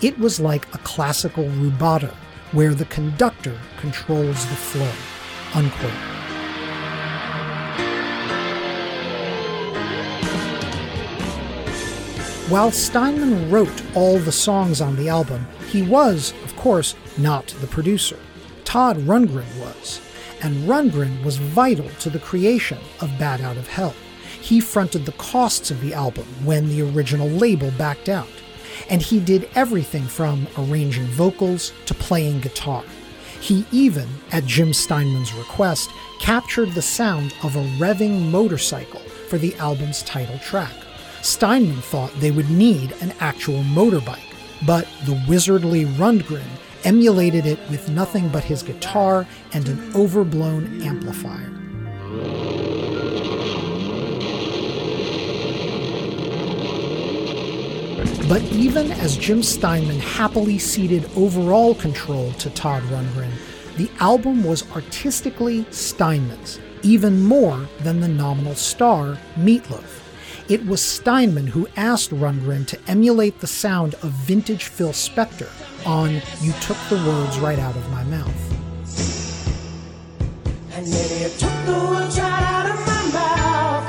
It 0.00 0.18
was 0.18 0.40
like 0.40 0.72
a 0.74 0.78
classical 0.78 1.44
rubato, 1.44 2.14
where 2.52 2.74
the 2.74 2.86
conductor 2.86 3.58
controls 3.78 4.46
the 4.46 4.56
flow. 4.56 4.92
Unquote. 5.54 5.92
While 12.48 12.70
Steinman 12.70 13.50
wrote 13.50 13.82
all 13.94 14.18
the 14.18 14.32
songs 14.32 14.80
on 14.80 14.96
the 14.96 15.10
album, 15.10 15.46
he 15.68 15.82
was, 15.82 16.32
of 16.44 16.56
course, 16.56 16.94
not 17.18 17.46
the 17.60 17.66
producer. 17.66 18.16
Todd 18.68 18.98
Rundgren 18.98 19.58
was, 19.58 19.98
and 20.42 20.68
Rundgren 20.68 21.24
was 21.24 21.38
vital 21.38 21.88
to 22.00 22.10
the 22.10 22.18
creation 22.18 22.76
of 23.00 23.18
Bat 23.18 23.40
Out 23.40 23.56
of 23.56 23.66
Hell. 23.66 23.94
He 24.42 24.60
fronted 24.60 25.06
the 25.06 25.12
costs 25.12 25.70
of 25.70 25.80
the 25.80 25.94
album 25.94 26.26
when 26.44 26.68
the 26.68 26.82
original 26.82 27.28
label 27.28 27.70
backed 27.78 28.10
out, 28.10 28.28
and 28.90 29.00
he 29.00 29.20
did 29.20 29.48
everything 29.54 30.02
from 30.02 30.46
arranging 30.58 31.06
vocals 31.06 31.72
to 31.86 31.94
playing 31.94 32.40
guitar. 32.40 32.84
He 33.40 33.64
even, 33.72 34.06
at 34.32 34.44
Jim 34.44 34.74
Steinman's 34.74 35.32
request, 35.32 35.90
captured 36.20 36.72
the 36.72 36.82
sound 36.82 37.34
of 37.42 37.56
a 37.56 37.64
revving 37.78 38.30
motorcycle 38.30 39.00
for 39.30 39.38
the 39.38 39.54
album's 39.54 40.02
title 40.02 40.38
track. 40.40 40.74
Steinman 41.22 41.80
thought 41.80 42.12
they 42.20 42.32
would 42.32 42.50
need 42.50 42.92
an 43.00 43.14
actual 43.20 43.62
motorbike, 43.62 44.18
but 44.66 44.86
the 45.06 45.14
wizardly 45.26 45.86
Rundgren 45.96 46.44
emulated 46.88 47.44
it 47.44 47.58
with 47.68 47.90
nothing 47.90 48.30
but 48.30 48.42
his 48.42 48.62
guitar 48.62 49.26
and 49.52 49.68
an 49.68 49.94
overblown 49.94 50.80
amplifier. 50.80 51.50
But 58.26 58.42
even 58.52 58.90
as 58.92 59.18
Jim 59.18 59.42
Steinman 59.42 59.98
happily 59.98 60.58
ceded 60.58 61.04
overall 61.14 61.74
control 61.74 62.32
to 62.32 62.48
Todd 62.50 62.82
Rundgren, 62.84 63.32
the 63.76 63.90
album 64.00 64.42
was 64.42 64.70
artistically 64.72 65.66
Steinman's, 65.70 66.58
even 66.82 67.22
more 67.22 67.68
than 67.80 68.00
the 68.00 68.08
nominal 68.08 68.54
star, 68.54 69.18
Meatloaf. 69.36 70.00
It 70.48 70.64
was 70.64 70.82
Steinman 70.82 71.48
who 71.48 71.68
asked 71.76 72.12
Rundgren 72.12 72.66
to 72.68 72.80
emulate 72.88 73.40
the 73.40 73.46
sound 73.46 73.92
of 73.96 74.12
vintage 74.12 74.64
Phil 74.64 74.92
Spector 74.92 75.50
on 75.86 76.22
You 76.40 76.52
Took 76.60 76.76
the 76.88 76.96
Words 76.96 77.38
Right 77.38 77.58
Out 77.58 77.76
of 77.76 77.90
My 77.90 78.04
Mouth. 78.04 78.48
And 80.78 80.86
then 80.86 81.22
you 81.22 81.28
took 81.38 81.50
the 81.66 81.72
words 81.90 82.20
right 82.20 82.42
out 82.42 82.70
of 82.70 82.86
my 82.86 83.10
mouth. 83.12 83.84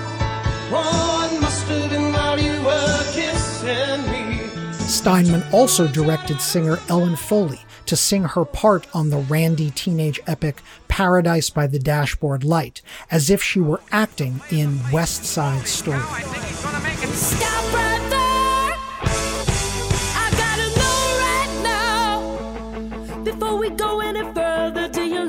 Oh, 0.71 1.29
it 1.31 1.39
must 1.39 1.67
have 1.67 1.89
been 1.91 2.11
while 2.11 2.39
you 2.39 2.61
were 2.63 3.03
kissing 3.11 4.11
me. 4.11 4.49
Steinman 4.87 5.43
also 5.53 5.87
directed 5.87 6.41
singer 6.41 6.79
Ellen 6.89 7.15
Foley 7.15 7.59
to 7.85 7.95
sing 7.95 8.23
her 8.23 8.43
part 8.43 8.87
on 8.95 9.11
the 9.11 9.17
Randy 9.17 9.69
teenage 9.69 10.19
epic 10.25 10.63
Paradise 10.87 11.51
by 11.51 11.67
the 11.67 11.79
Dashboard 11.79 12.43
Light, 12.43 12.81
as 13.11 13.29
if 13.29 13.43
she 13.43 13.59
were 13.59 13.81
acting 13.91 14.41
in 14.49 14.79
West 14.91 15.25
Side 15.25 15.67
Story. 15.67 15.99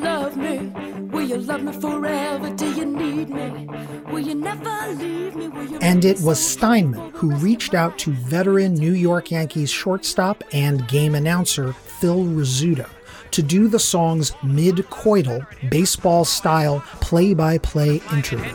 Love 0.01 0.37
me 0.37 0.73
Will 1.11 1.23
you 1.23 1.39
love 1.39 1.63
me 1.63 1.73
forever? 1.73 2.51
Do 2.55 2.73
you 2.73 2.85
need 2.85 3.31
me? 3.31 3.69
Will 4.13 4.21
you 4.21 4.35
never 4.35 4.93
leave 4.95 5.35
me? 5.35 5.45
You 5.45 5.79
and 5.83 6.05
it 6.05 6.21
was 6.21 6.39
Steinman 6.39 7.11
who 7.15 7.35
reached 7.37 7.75
out 7.75 7.99
to 7.99 8.13
veteran 8.13 8.75
New 8.75 8.93
York 8.93 9.33
Yankees 9.33 9.71
shortstop 9.71 10.45
and 10.53 10.87
game 10.87 11.17
announcer 11.17 11.73
Phil 11.73 12.25
Rizzuto 12.25 12.89
to 13.33 13.43
do 13.43 13.69
the 13.69 13.79
song's 13.79 14.33
mid 14.43 14.77
coital, 14.89 15.45
baseball 15.69 16.25
style 16.25 16.81
play 17.01 17.35
by 17.35 17.59
play 17.59 18.01
interlude. 18.13 18.55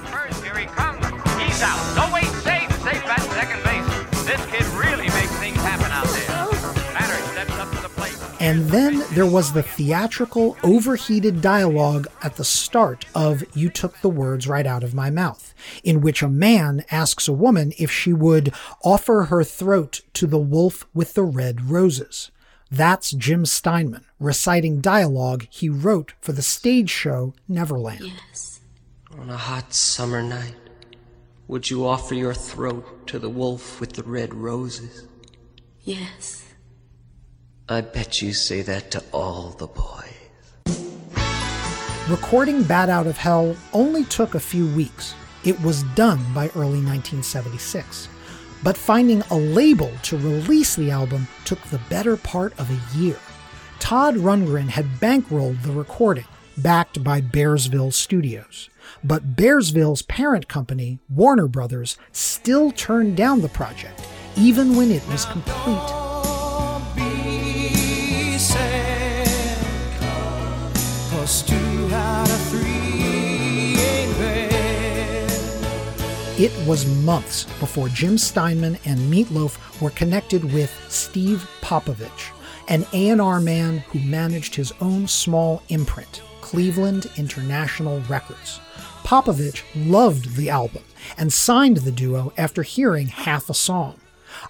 And 8.45 8.65
then 8.65 9.03
there 9.13 9.25
was 9.25 9.53
the 9.53 9.63
theatrical, 9.63 10.55
overheated 10.61 11.41
dialogue 11.41 12.05
at 12.21 12.35
the 12.35 12.43
start 12.43 13.07
of 13.15 13.43
You 13.55 13.71
Took 13.71 13.99
the 14.01 14.09
Words 14.09 14.47
Right 14.47 14.67
Out 14.67 14.83
of 14.83 14.93
My 14.93 15.09
Mouth, 15.09 15.55
in 15.83 15.99
which 15.99 16.21
a 16.21 16.29
man 16.29 16.85
asks 16.91 17.27
a 17.27 17.33
woman 17.33 17.73
if 17.79 17.89
she 17.89 18.13
would 18.13 18.53
offer 18.83 19.23
her 19.23 19.43
throat 19.43 20.01
to 20.13 20.27
the 20.27 20.37
wolf 20.37 20.85
with 20.93 21.15
the 21.15 21.23
red 21.23 21.71
roses. 21.71 22.29
That's 22.69 23.13
Jim 23.13 23.47
Steinman 23.47 24.05
reciting 24.19 24.79
dialogue 24.79 25.47
he 25.49 25.67
wrote 25.67 26.13
for 26.21 26.31
the 26.31 26.43
stage 26.43 26.91
show 26.91 27.33
Neverland. 27.47 28.01
Yes. 28.01 28.59
On 29.17 29.27
a 29.27 29.37
hot 29.37 29.73
summer 29.73 30.21
night, 30.21 30.53
would 31.47 31.71
you 31.71 31.83
offer 31.87 32.13
your 32.13 32.35
throat 32.35 33.07
to 33.07 33.17
the 33.17 33.27
wolf 33.27 33.79
with 33.79 33.93
the 33.93 34.03
red 34.03 34.35
roses? 34.35 35.07
Yes. 35.83 36.44
I 37.67 37.81
bet 37.81 38.21
you 38.21 38.31
say 38.31 38.61
that 38.61 38.91
to 38.91 39.03
all 39.11 39.49
the 39.49 39.65
boys. 39.65 40.03
Recording 42.07 42.61
Bat 42.61 42.89
Out 42.89 43.07
of 43.07 43.17
Hell 43.17 43.57
only 43.73 44.03
took 44.03 44.35
a 44.35 44.39
few 44.39 44.67
weeks. 44.67 45.15
It 45.43 45.59
was 45.61 45.81
done 45.95 46.19
by 46.31 46.49
early 46.49 46.83
1976. 46.83 48.07
But 48.61 48.77
finding 48.77 49.23
a 49.31 49.35
label 49.35 49.91
to 50.03 50.17
release 50.17 50.75
the 50.75 50.91
album 50.91 51.27
took 51.43 51.59
the 51.63 51.81
better 51.89 52.15
part 52.17 52.53
of 52.59 52.69
a 52.69 52.97
year. 52.97 53.17
Todd 53.79 54.13
Rundgren 54.13 54.69
had 54.69 54.85
bankrolled 54.99 55.63
the 55.63 55.71
recording, 55.71 56.27
backed 56.59 57.03
by 57.03 57.19
Bearsville 57.19 57.93
Studios. 57.93 58.69
But 59.03 59.35
Bearsville's 59.35 60.03
parent 60.03 60.47
company, 60.47 60.99
Warner 61.09 61.47
Brothers, 61.47 61.97
still 62.11 62.71
turned 62.71 63.17
down 63.17 63.41
the 63.41 63.49
project, 63.49 64.07
even 64.37 64.75
when 64.75 64.91
it 64.91 65.07
was 65.07 65.25
complete. 65.25 66.04
It 76.37 76.51
was 76.67 76.85
months 76.85 77.45
before 77.61 77.87
Jim 77.87 78.17
Steinman 78.17 78.77
and 78.83 78.99
Meatloaf 79.09 79.79
were 79.79 79.91
connected 79.91 80.43
with 80.43 80.69
Steve 80.89 81.49
Popovich, 81.61 82.33
an 82.67 82.85
A&R 82.91 83.39
man 83.39 83.77
who 83.77 83.99
managed 83.99 84.53
his 84.53 84.73
own 84.81 85.07
small 85.07 85.63
imprint, 85.69 86.21
Cleveland 86.41 87.09
International 87.15 88.01
Records. 88.09 88.59
Popovich 89.05 89.63
loved 89.75 90.35
the 90.35 90.49
album 90.49 90.83
and 91.17 91.31
signed 91.31 91.77
the 91.77 91.91
duo 91.91 92.33
after 92.37 92.63
hearing 92.63 93.07
half 93.07 93.49
a 93.49 93.53
song. 93.53 94.01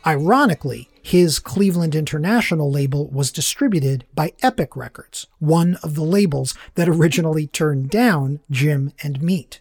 Ironically, 0.07 0.89
his 1.03 1.37
Cleveland 1.37 1.93
International 1.93 2.71
label 2.71 3.07
was 3.09 3.31
distributed 3.31 4.05
by 4.15 4.33
Epic 4.41 4.75
Records, 4.75 5.27
one 5.37 5.75
of 5.83 5.93
the 5.93 6.03
labels 6.03 6.55
that 6.73 6.89
originally 6.89 7.45
turned 7.45 7.91
down 7.91 8.39
Jim 8.49 8.91
and 9.03 9.21
Meat. 9.21 9.59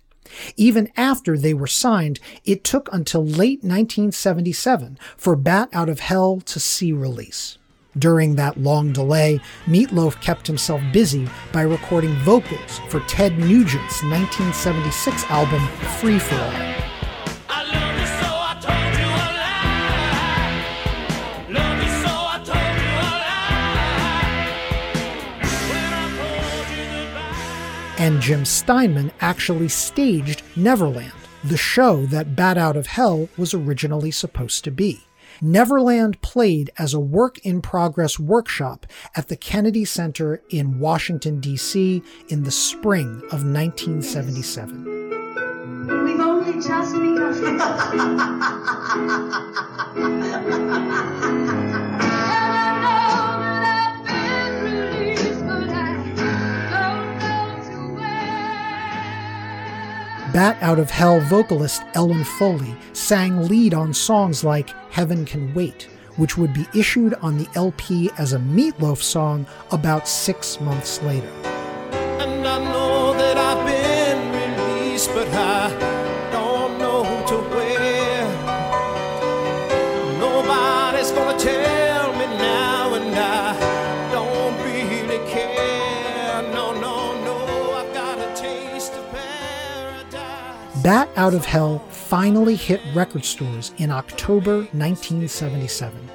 Even 0.57 0.91
after 0.97 1.37
they 1.37 1.55
were 1.55 1.67
signed, 1.67 2.21
it 2.45 2.65
took 2.65 2.89
until 2.93 3.25
late 3.25 3.63
1977 3.63 4.99
for 5.17 5.37
Bat 5.37 5.69
Out 5.73 5.89
of 5.89 6.01
Hell 6.01 6.41
to 6.43 6.61
see 6.61 6.93
release. 6.93 7.59
During 7.97 8.35
that 8.37 8.59
long 8.59 8.93
delay, 8.93 9.41
Meatloaf 9.67 10.21
kept 10.21 10.47
himself 10.47 10.83
busy 10.93 11.29
by 11.53 11.63
recording 11.63 12.15
vocals 12.17 12.81
for 12.89 13.01
Ted 13.01 13.39
Nugent's 13.39 14.03
1976 14.03 15.25
album 15.31 15.65
Free 16.01 16.19
For 16.19 16.35
All. 16.35 16.75
And 27.99 28.21
Jim 28.21 28.45
Steinman 28.45 29.13
actually 29.21 29.69
staged 29.69 30.43
Neverland, 30.57 31.13
the 31.45 31.57
show 31.57 32.07
that 32.07 32.35
Bat 32.37 32.59
Out 32.59 32.77
of 32.77 32.87
Hell 32.87 33.29
was 33.37 33.55
originally 33.55 34.11
supposed 34.11 34.65
to 34.65 34.71
be. 34.71 35.07
Neverland 35.41 36.21
played 36.23 36.71
as 36.79 36.95
a 36.95 37.01
work 37.01 37.39
in 37.39 37.61
progress 37.61 38.19
workshop 38.19 38.87
at 39.17 39.29
the 39.29 39.37
Kennedy 39.37 39.85
Center 39.85 40.43
in 40.51 40.79
Washington, 40.79 41.41
D.C. 41.41 42.03
in 42.29 42.43
the 42.45 42.51
spring 42.51 43.17
of 43.31 43.45
1977. 43.45 44.85
We've 46.05 46.21
only 46.21 46.55
just 46.55 46.95
begun. 46.95 48.41
Bat 60.35 60.61
Out 60.63 60.81
of 60.81 60.91
Hell 60.91 61.21
vocalist 61.21 61.85
Ellen 61.95 62.25
Foley 62.25 62.75
sang 62.93 63.47
lead 63.47 63.73
on 63.73 63.95
songs 63.95 64.43
like 64.43 64.71
Heaven 64.91 65.25
Can 65.25 65.55
Wait, 65.55 65.85
which 66.17 66.37
would 66.37 66.53
be 66.53 66.67
issued 66.75 67.15
on 67.23 67.39
the 67.39 67.47
LP 67.55 68.11
as 68.19 68.33
a 68.33 68.39
Meatloaf 68.39 69.01
song 69.01 69.47
about 69.71 70.09
six 70.09 70.61
months 70.61 71.01
later. 71.03 71.54
Bat 90.85 91.09
Out 91.17 91.33
of 91.33 91.47
Hell 91.47 91.79
finally 91.89 92.57
hit 92.57 92.83
record 92.95 93.25
stores 93.25 93.73
in 93.79 93.91
October 93.91 94.57
1977. 94.75 96.11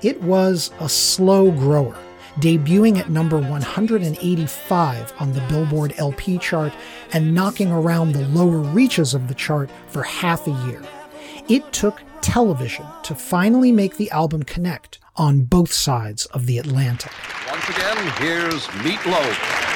It 0.00 0.18
was 0.22 0.70
a 0.80 0.88
slow 0.88 1.50
grower, 1.50 1.94
debuting 2.36 2.96
at 2.96 3.10
number 3.10 3.38
185 3.38 5.12
on 5.18 5.32
the 5.34 5.42
Billboard 5.42 5.92
LP 5.98 6.38
chart 6.38 6.72
and 7.12 7.34
knocking 7.34 7.70
around 7.70 8.12
the 8.12 8.26
lower 8.28 8.60
reaches 8.60 9.12
of 9.12 9.28
the 9.28 9.34
chart 9.34 9.68
for 9.88 10.02
half 10.02 10.46
a 10.46 10.52
year. 10.68 10.82
It 11.50 11.70
took 11.74 12.00
television 12.22 12.86
to 13.02 13.14
finally 13.14 13.72
make 13.72 13.98
the 13.98 14.10
album 14.10 14.44
connect 14.44 15.00
on 15.16 15.42
both 15.42 15.70
sides 15.70 16.24
of 16.26 16.46
the 16.46 16.56
Atlantic. 16.56 17.12
Once 17.50 17.68
again, 17.68 17.98
here's 18.16 18.66
Meatloaf. 18.68 19.73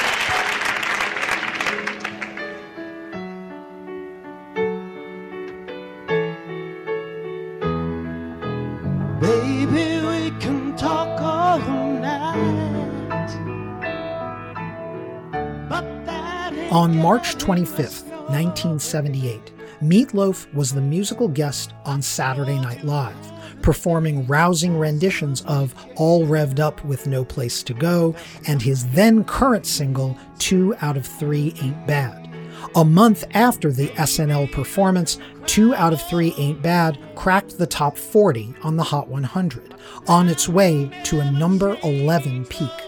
On 16.71 16.95
March 16.95 17.37
25th, 17.37 18.05
1978, 18.29 19.53
Meatloaf 19.81 20.53
was 20.53 20.71
the 20.71 20.83
musical 20.83 21.27
guest 21.27 21.73
on 21.87 22.03
Saturday 22.03 22.59
Night 22.59 22.85
Live, 22.85 23.17
performing 23.63 24.27
rousing 24.27 24.77
renditions 24.77 25.43
of 25.47 25.75
All 25.97 26.27
Revved 26.27 26.59
Up 26.59 26.85
with 26.85 27.07
No 27.07 27.25
Place 27.25 27.63
to 27.63 27.73
Go 27.73 28.15
and 28.47 28.61
his 28.61 28.87
then 28.89 29.25
current 29.25 29.65
single, 29.65 30.19
Two 30.39 30.75
Out 30.83 30.99
of 30.99 31.07
Three 31.07 31.55
Ain't 31.63 31.87
Bad. 31.87 32.29
A 32.77 32.85
month 32.85 33.25
after 33.33 33.73
the 33.73 33.89
SNL 33.89 34.53
performance, 34.53 35.17
Two 35.47 35.75
Out 35.75 35.95
of 35.95 36.03
Three 36.03 36.35
Ain't 36.37 36.61
Bad 36.61 36.99
cracked 37.17 37.57
the 37.57 37.67
top 37.67 37.97
40 37.97 38.55
on 38.63 38.77
the 38.77 38.83
Hot 38.83 39.09
100, 39.09 39.75
on 40.07 40.29
its 40.29 40.51
way 40.51 40.91
to 41.05 41.21
a 41.21 41.31
number 41.31 41.79
11 41.83 42.45
peak. 42.45 42.88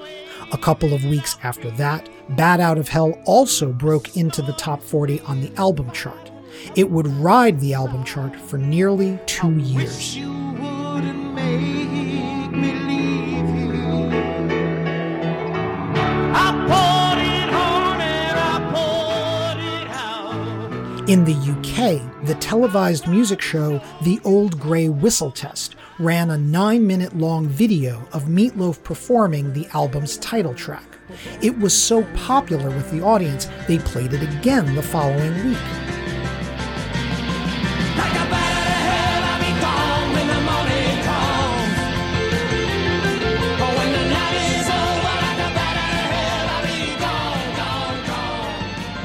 A 0.53 0.59
couple 0.59 0.93
of 0.93 1.05
weeks 1.05 1.37
after 1.45 1.71
that, 1.73 2.09
Bat 2.31 2.59
Out 2.59 2.79
of 2.79 2.89
Hell 2.89 3.17
also 3.25 3.73
broke 3.73 4.17
into 4.17 4.43
the 4.43 4.53
top 4.55 4.83
40 4.83 5.21
on 5.21 5.41
the 5.41 5.53
album 5.57 5.93
chart. 5.93 6.33
It 6.75 6.91
would 6.91 7.07
ride 7.07 7.61
the 7.61 7.75
album 7.75 8.03
chart 8.03 8.35
for 8.35 8.59
nearly 8.59 9.21
two 9.27 9.57
years. 9.59 10.17
In 21.07 21.25
the 21.25 21.35
UK, 21.35 22.27
the 22.27 22.37
televised 22.37 23.07
music 23.07 23.41
show 23.41 23.81
The 24.03 24.21
Old 24.25 24.59
Grey 24.59 24.89
Whistle 24.89 25.31
Test 25.31 25.77
ran 26.01 26.31
a 26.31 26.39
nine 26.39 26.87
minute 26.87 27.15
long 27.15 27.47
video 27.47 28.09
of 28.13 28.25
Meatloaf 28.25 28.83
performing 28.83 29.53
the 29.53 29.69
album's 29.75 30.17
title 30.17 30.55
track. 30.55 30.97
It 31.43 31.59
was 31.59 31.75
so 31.75 32.05
popular 32.15 32.71
with 32.71 32.91
the 32.91 33.03
audience, 33.03 33.49
they 33.69 33.79
played 33.79 34.15
it 34.15 34.23
again 34.23 34.75
the 34.75 34.83
following 34.83 35.35
week. 35.45 35.59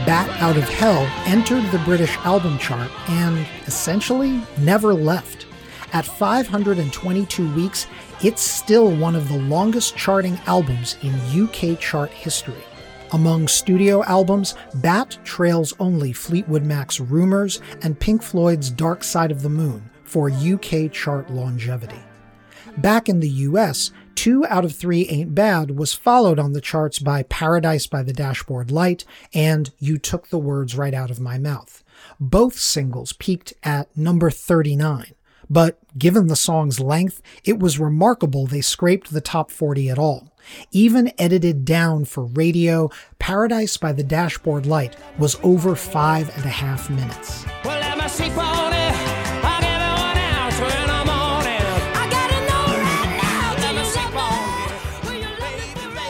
Bat 0.05 0.29
Out 0.39 0.55
of 0.55 0.69
Hell 0.69 1.09
entered 1.25 1.69
the 1.71 1.79
British 1.79 2.15
album 2.17 2.59
chart 2.59 2.91
and 3.09 3.45
essentially 3.65 4.39
never 4.59 4.93
left. 4.93 5.47
At 5.95 6.05
522 6.05 7.55
weeks, 7.55 7.87
it's 8.21 8.41
still 8.41 8.91
one 8.91 9.15
of 9.15 9.29
the 9.29 9.37
longest 9.37 9.95
charting 9.95 10.37
albums 10.45 10.97
in 11.01 11.13
UK 11.41 11.79
chart 11.79 12.11
history. 12.11 12.65
Among 13.13 13.47
studio 13.47 14.03
albums, 14.03 14.55
Bat 14.73 15.19
trails 15.23 15.73
only 15.79 16.11
Fleetwood 16.11 16.65
Mac's 16.65 16.99
Rumours 16.99 17.61
and 17.81 17.97
Pink 17.97 18.21
Floyd's 18.21 18.69
Dark 18.69 19.05
Side 19.05 19.31
of 19.31 19.41
the 19.41 19.47
Moon 19.47 19.89
for 20.03 20.29
UK 20.29 20.91
chart 20.91 21.29
longevity. 21.29 22.03
Back 22.75 23.07
in 23.07 23.21
the 23.21 23.29
US, 23.29 23.91
Two 24.15 24.45
Out 24.47 24.65
of 24.65 24.75
Three 24.75 25.07
Ain't 25.07 25.33
Bad 25.33 25.77
was 25.77 25.93
followed 25.93 26.39
on 26.39 26.51
the 26.51 26.59
charts 26.59 26.99
by 26.99 27.23
Paradise 27.23 27.87
by 27.87 28.03
the 28.03 28.11
Dashboard 28.11 28.69
Light 28.69 29.05
and 29.33 29.71
You 29.79 29.97
Took 29.97 30.27
the 30.27 30.39
Words 30.39 30.75
Right 30.75 30.93
Out 30.93 31.09
of 31.09 31.21
My 31.21 31.37
Mouth. 31.37 31.85
Both 32.19 32.59
singles 32.59 33.13
peaked 33.13 33.53
at 33.63 33.95
number 33.95 34.29
39, 34.29 35.13
but 35.49 35.77
given 35.97 36.27
the 36.27 36.35
song's 36.35 36.79
length, 36.79 37.21
it 37.43 37.59
was 37.59 37.79
remarkable 37.79 38.45
they 38.45 38.61
scraped 38.61 39.11
the 39.11 39.21
top 39.21 39.51
40 39.51 39.89
at 39.89 39.99
all. 39.99 40.31
Even 40.71 41.11
edited 41.17 41.65
down 41.65 42.05
for 42.05 42.25
radio, 42.25 42.89
Paradise 43.17 43.77
by 43.77 43.91
the 43.91 44.03
Dashboard 44.03 44.65
Light 44.65 44.95
was 45.17 45.37
over 45.41 45.75
five 45.75 46.29
and 46.35 46.45
a 46.45 46.49
half 46.49 46.89
minutes. 46.89 47.45
Well, 47.63 47.85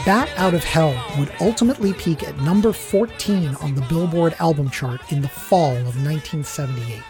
Bat 0.06 0.30
Out 0.38 0.54
of 0.54 0.64
Hell 0.64 0.94
would 1.18 1.32
ultimately 1.42 1.92
peak 1.92 2.22
at 2.22 2.38
number 2.42 2.72
14 2.72 3.56
on 3.56 3.74
the 3.74 3.82
Billboard 3.90 4.36
album 4.38 4.70
chart 4.70 5.02
in 5.12 5.20
the 5.20 5.28
fall 5.28 5.72
of 5.78 5.98
1978. 6.06 7.02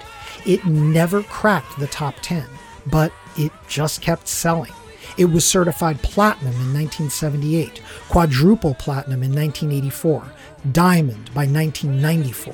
It 0.45 0.65
never 0.65 1.23
cracked 1.23 1.79
the 1.79 1.87
top 1.87 2.15
10, 2.21 2.45
but 2.85 3.11
it 3.37 3.51
just 3.67 4.01
kept 4.01 4.27
selling. 4.27 4.71
It 5.17 5.25
was 5.25 5.45
certified 5.45 6.01
platinum 6.01 6.53
in 6.53 6.73
1978, 6.73 7.81
quadruple 8.09 8.75
platinum 8.75 9.23
in 9.23 9.33
1984, 9.33 10.23
diamond 10.71 11.33
by 11.33 11.45
1994. 11.45 12.53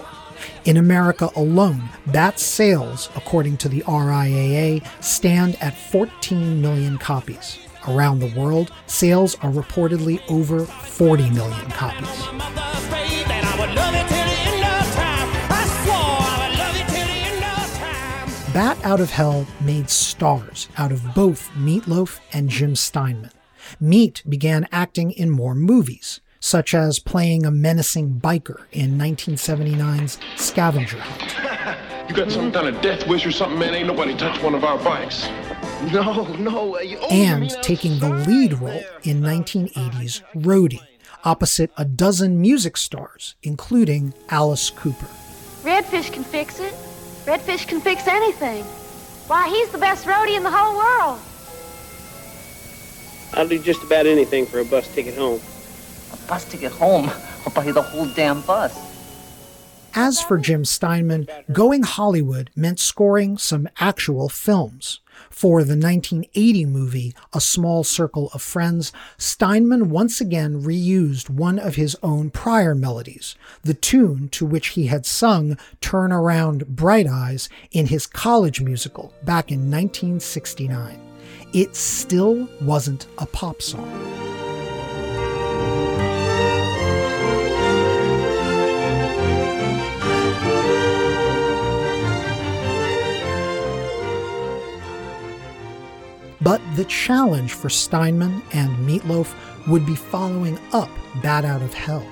In 0.65 0.77
America 0.77 1.29
alone, 1.35 1.89
Bat's 2.07 2.43
sales, 2.43 3.09
according 3.15 3.57
to 3.57 3.69
the 3.69 3.81
RIAA, 3.81 4.85
stand 5.03 5.57
at 5.61 5.77
14 5.77 6.61
million 6.61 6.97
copies. 6.97 7.59
Around 7.87 8.19
the 8.19 8.39
world, 8.39 8.71
sales 8.85 9.35
are 9.41 9.51
reportedly 9.51 10.21
over 10.29 10.65
40 10.65 11.29
million 11.31 11.71
copies. 11.71 12.07
Bat 18.53 18.83
Out 18.83 18.99
of 18.99 19.11
Hell 19.11 19.47
made 19.61 19.89
stars 19.89 20.67
out 20.77 20.91
of 20.91 21.15
both 21.15 21.49
Meatloaf 21.51 22.19
and 22.33 22.49
Jim 22.49 22.75
Steinman. 22.75 23.31
Meat 23.79 24.23
began 24.27 24.67
acting 24.73 25.11
in 25.11 25.29
more 25.29 25.55
movies, 25.55 26.19
such 26.41 26.73
as 26.73 26.99
playing 26.99 27.45
a 27.45 27.51
menacing 27.51 28.19
biker 28.19 28.65
in 28.73 28.97
1979's 28.97 30.19
Scavenger 30.35 30.97
Hunt. 30.99 32.09
you 32.09 32.13
got 32.13 32.29
some 32.29 32.51
kind 32.51 32.67
of 32.67 32.81
death 32.81 33.07
wish 33.07 33.25
or 33.25 33.31
something, 33.31 33.57
man? 33.57 33.73
Ain't 33.73 33.87
nobody 33.87 34.17
touched 34.17 34.43
one 34.43 34.53
of 34.53 34.65
our 34.65 34.77
bikes. 34.79 35.29
No, 35.93 36.23
no. 36.35 36.75
and 37.09 37.51
taking 37.61 37.99
the 37.99 38.09
lead 38.27 38.53
role 38.59 38.83
in 39.03 39.21
1980's 39.21 40.23
Roadie, 40.35 40.85
opposite 41.23 41.71
a 41.77 41.85
dozen 41.85 42.41
music 42.41 42.75
stars, 42.75 43.35
including 43.43 44.13
Alice 44.27 44.69
Cooper. 44.71 45.07
Redfish 45.63 46.11
can 46.11 46.25
fix 46.25 46.59
it. 46.59 46.73
Redfish 47.25 47.67
can 47.67 47.79
fix 47.79 48.07
anything. 48.07 48.63
Why, 49.27 49.47
he's 49.47 49.69
the 49.69 49.77
best 49.77 50.05
roadie 50.05 50.35
in 50.35 50.43
the 50.43 50.51
whole 50.51 50.75
world. 50.77 51.19
I'll 53.33 53.47
do 53.47 53.59
just 53.59 53.83
about 53.83 54.05
anything 54.05 54.45
for 54.45 54.59
a 54.59 54.65
bus 54.65 54.93
ticket 54.93 55.15
home. 55.15 55.39
A 56.11 56.17
bus 56.27 56.45
ticket 56.45 56.71
home? 56.71 57.09
I'll 57.45 57.53
buy 57.53 57.65
you 57.65 57.73
the 57.73 57.81
whole 57.81 58.07
damn 58.07 58.41
bus. 58.41 58.90
As 59.93 60.21
for 60.21 60.37
Jim 60.37 60.63
Steinman, 60.63 61.27
going 61.51 61.83
Hollywood 61.83 62.49
meant 62.55 62.79
scoring 62.79 63.37
some 63.37 63.67
actual 63.79 64.29
films. 64.29 64.99
For 65.29 65.63
the 65.63 65.75
1980 65.75 66.65
movie 66.65 67.13
A 67.33 67.41
Small 67.41 67.83
Circle 67.83 68.29
of 68.33 68.41
Friends, 68.41 68.91
Steinman 69.17 69.89
once 69.89 70.21
again 70.21 70.63
reused 70.63 71.29
one 71.29 71.59
of 71.59 71.75
his 71.75 71.95
own 72.01 72.29
prior 72.29 72.73
melodies, 72.73 73.35
the 73.63 73.73
tune 73.73 74.29
to 74.29 74.45
which 74.45 74.69
he 74.69 74.87
had 74.87 75.05
sung 75.05 75.57
Turn 75.81 76.11
Around 76.11 76.67
Bright 76.67 77.07
Eyes 77.07 77.49
in 77.71 77.87
his 77.87 78.07
college 78.07 78.61
musical 78.61 79.13
back 79.23 79.51
in 79.51 79.69
1969. 79.69 80.99
It 81.53 81.75
still 81.75 82.47
wasn't 82.61 83.07
a 83.17 83.25
pop 83.25 83.61
song. 83.61 83.89
But 96.41 96.61
the 96.75 96.85
challenge 96.85 97.53
for 97.53 97.69
Steinman 97.69 98.41
and 98.53 98.75
Meatloaf 98.87 99.33
would 99.67 99.85
be 99.85 99.95
following 99.95 100.59
up 100.73 100.89
Bat 101.21 101.45
Out 101.45 101.61
of 101.61 101.73
Hell. 101.73 102.05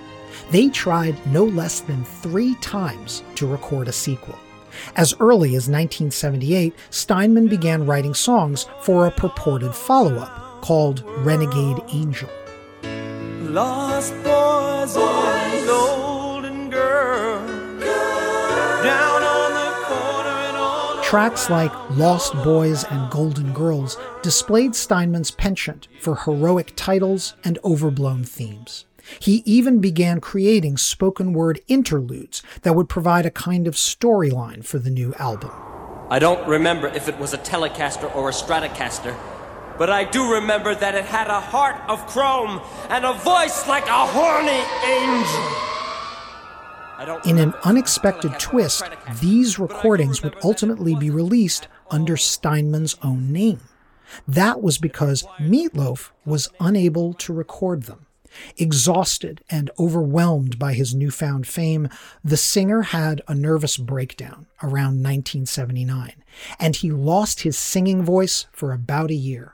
They 0.51 0.69
tried 0.69 1.15
no 1.27 1.45
less 1.45 1.79
than 1.81 2.03
three 2.03 2.55
times 2.55 3.23
to 3.35 3.47
record 3.47 3.87
a 3.87 3.91
sequel. 3.91 4.37
As 4.95 5.13
early 5.19 5.49
as 5.49 5.67
1978, 5.67 6.73
Steinman 6.89 7.47
began 7.47 7.85
writing 7.85 8.13
songs 8.13 8.67
for 8.81 9.07
a 9.07 9.11
purported 9.11 9.73
follow 9.73 10.15
up 10.15 10.61
called 10.61 11.03
Renegade 11.19 11.81
Angel. 11.89 12.29
Lost 13.41 14.13
boys, 14.23 14.95
and 14.95 15.48
Tracks 21.09 21.49
like 21.49 21.73
Lost 21.97 22.35
Boys 22.43 22.83
and 22.83 23.09
Golden 23.09 23.51
Girls 23.51 23.97
displayed 24.21 24.75
Steinman's 24.75 25.31
penchant 25.31 25.87
for 25.99 26.15
heroic 26.15 26.73
titles 26.75 27.33
and 27.43 27.57
overblown 27.63 28.23
themes. 28.23 28.85
He 29.19 29.41
even 29.43 29.79
began 29.79 30.21
creating 30.21 30.77
spoken 30.77 31.33
word 31.33 31.61
interludes 31.67 32.43
that 32.61 32.75
would 32.75 32.89
provide 32.89 33.25
a 33.25 33.31
kind 33.31 33.65
of 33.65 33.73
storyline 33.73 34.63
for 34.63 34.77
the 34.77 34.91
new 34.91 35.15
album. 35.15 35.49
I 36.11 36.19
don't 36.19 36.47
remember 36.47 36.85
if 36.89 37.09
it 37.09 37.17
was 37.17 37.33
a 37.33 37.39
Telecaster 37.39 38.15
or 38.15 38.29
a 38.29 38.31
Stratocaster, 38.31 39.17
but 39.79 39.89
I 39.89 40.03
do 40.03 40.33
remember 40.33 40.75
that 40.75 40.93
it 40.93 41.05
had 41.05 41.25
a 41.25 41.41
heart 41.41 41.77
of 41.89 42.05
chrome 42.05 42.61
and 42.89 43.03
a 43.03 43.13
voice 43.13 43.67
like 43.67 43.87
a 43.87 44.05
horny 44.05 44.61
angel. 44.85 45.78
In 47.25 47.37
an 47.37 47.53
unexpected 47.63 48.39
twist, 48.39 48.83
these 49.21 49.57
recordings 49.57 50.21
would 50.21 50.35
ultimately 50.43 50.95
be 50.95 51.09
released 51.09 51.67
under 51.89 52.17
Steinman's 52.17 52.95
own 53.01 53.31
name. 53.31 53.61
That 54.27 54.61
was 54.61 54.77
because 54.77 55.23
Meatloaf 55.39 56.11
was 56.25 56.49
unable 56.59 57.13
to 57.13 57.33
record 57.33 57.83
them. 57.83 58.05
Exhausted 58.57 59.43
and 59.49 59.71
overwhelmed 59.79 60.59
by 60.59 60.73
his 60.73 60.93
newfound 60.93 61.47
fame, 61.47 61.89
the 62.23 62.37
singer 62.37 62.83
had 62.83 63.21
a 63.27 63.33
nervous 63.33 63.77
breakdown 63.77 64.47
around 64.61 65.01
1979, 65.01 66.23
and 66.59 66.75
he 66.75 66.91
lost 66.91 67.41
his 67.41 67.57
singing 67.57 68.03
voice 68.03 68.45
for 68.51 68.71
about 68.71 69.09
a 69.09 69.15
year. 69.15 69.53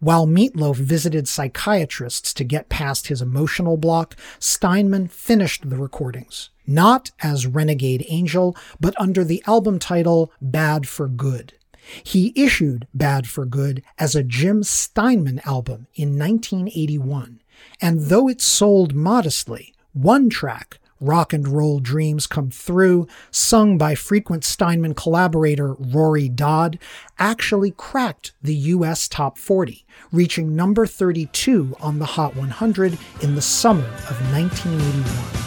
While 0.00 0.26
Meatloaf 0.26 0.76
visited 0.76 1.28
psychiatrists 1.28 2.32
to 2.34 2.44
get 2.44 2.68
past 2.68 3.08
his 3.08 3.22
emotional 3.22 3.76
block, 3.76 4.16
Steinman 4.38 5.08
finished 5.08 5.68
the 5.68 5.76
recordings, 5.76 6.50
not 6.66 7.10
as 7.20 7.46
Renegade 7.46 8.04
Angel, 8.08 8.56
but 8.80 8.98
under 9.00 9.24
the 9.24 9.42
album 9.46 9.78
title 9.78 10.32
Bad 10.40 10.88
for 10.88 11.08
Good. 11.08 11.54
He 12.02 12.32
issued 12.34 12.88
Bad 12.94 13.28
for 13.28 13.46
Good 13.46 13.82
as 13.98 14.14
a 14.14 14.24
Jim 14.24 14.62
Steinman 14.62 15.40
album 15.44 15.86
in 15.94 16.18
1981, 16.18 17.40
and 17.80 18.00
though 18.02 18.28
it 18.28 18.40
sold 18.40 18.94
modestly, 18.94 19.72
one 19.92 20.28
track, 20.28 20.78
Rock 21.00 21.32
and 21.32 21.48
Roll 21.48 21.80
Dreams 21.80 22.26
Come 22.26 22.50
Through, 22.50 23.06
sung 23.30 23.78
by 23.78 23.94
frequent 23.94 24.44
Steinman 24.44 24.94
collaborator 24.94 25.74
Rory 25.74 26.28
Dodd, 26.28 26.78
actually 27.18 27.72
cracked 27.72 28.32
the 28.42 28.54
US 28.54 29.08
Top 29.08 29.38
40, 29.38 29.84
reaching 30.12 30.56
number 30.56 30.86
32 30.86 31.76
on 31.80 31.98
the 31.98 32.06
Hot 32.06 32.34
100 32.34 32.98
in 33.22 33.34
the 33.34 33.42
summer 33.42 33.86
of 33.86 34.32
1981. 34.32 35.46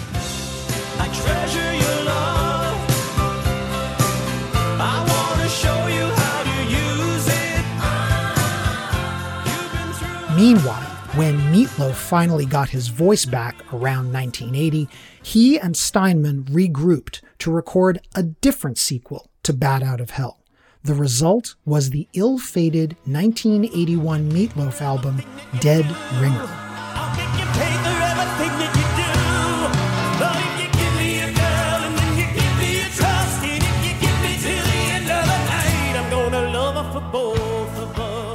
Meanwhile, 10.36 10.90
when 11.16 11.38
Meatloaf 11.52 11.96
finally 11.96 12.46
got 12.46 12.70
his 12.70 12.88
voice 12.88 13.26
back 13.26 13.56
around 13.74 14.14
1980, 14.14 14.88
he 15.30 15.60
and 15.60 15.78
Steinman 15.78 16.44
regrouped 16.46 17.22
to 17.38 17.52
record 17.52 18.02
a 18.16 18.24
different 18.24 18.80
sequel 18.80 19.30
to 19.44 19.54
Bat 19.54 19.84
Out 19.84 20.02
of 20.02 20.10
Hell. 20.10 20.40
The 20.84 20.96
result 20.96 21.54
was 21.66 21.92
the 21.92 22.08
ill 22.14 22.40
fated 22.40 22.98
1981 23.06 24.32
Meatloaf 24.32 24.82
album, 24.82 25.22
Dead 25.60 25.86
Ringer. 26.20 26.50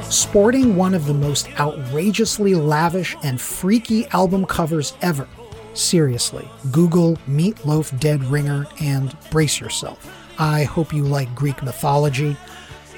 Sporting 0.09 0.77
one 0.77 0.93
of 0.93 1.05
the 1.07 1.13
most 1.13 1.49
outrageously 1.59 2.55
lavish 2.55 3.17
and 3.21 3.41
freaky 3.41 4.07
album 4.07 4.45
covers 4.45 4.93
ever. 5.01 5.27
Seriously, 5.75 6.49
Google 6.71 7.17
Meatloaf 7.27 7.99
Dead 7.99 8.23
Ringer 8.23 8.65
and 8.79 9.15
brace 9.29 9.59
yourself. 9.59 10.09
I 10.39 10.63
hope 10.63 10.93
you 10.93 11.03
like 11.03 11.35
Greek 11.35 11.61
mythology. 11.61 12.37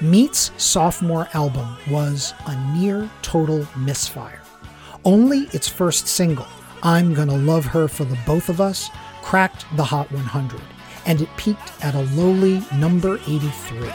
Meat's 0.00 0.52
sophomore 0.58 1.28
album 1.34 1.76
was 1.90 2.34
a 2.46 2.76
near 2.76 3.10
total 3.20 3.66
misfire. 3.76 4.40
Only 5.04 5.48
its 5.52 5.66
first 5.66 6.06
single, 6.06 6.46
I'm 6.84 7.14
Gonna 7.14 7.36
Love 7.36 7.64
Her 7.64 7.88
for 7.88 8.04
the 8.04 8.18
Both 8.24 8.48
of 8.48 8.60
Us, 8.60 8.90
cracked 9.22 9.64
the 9.76 9.84
Hot 9.84 10.10
100, 10.12 10.60
and 11.04 11.20
it 11.20 11.28
peaked 11.36 11.72
at 11.84 11.96
a 11.96 12.02
lowly 12.14 12.62
number 12.76 13.16
83. 13.26 13.90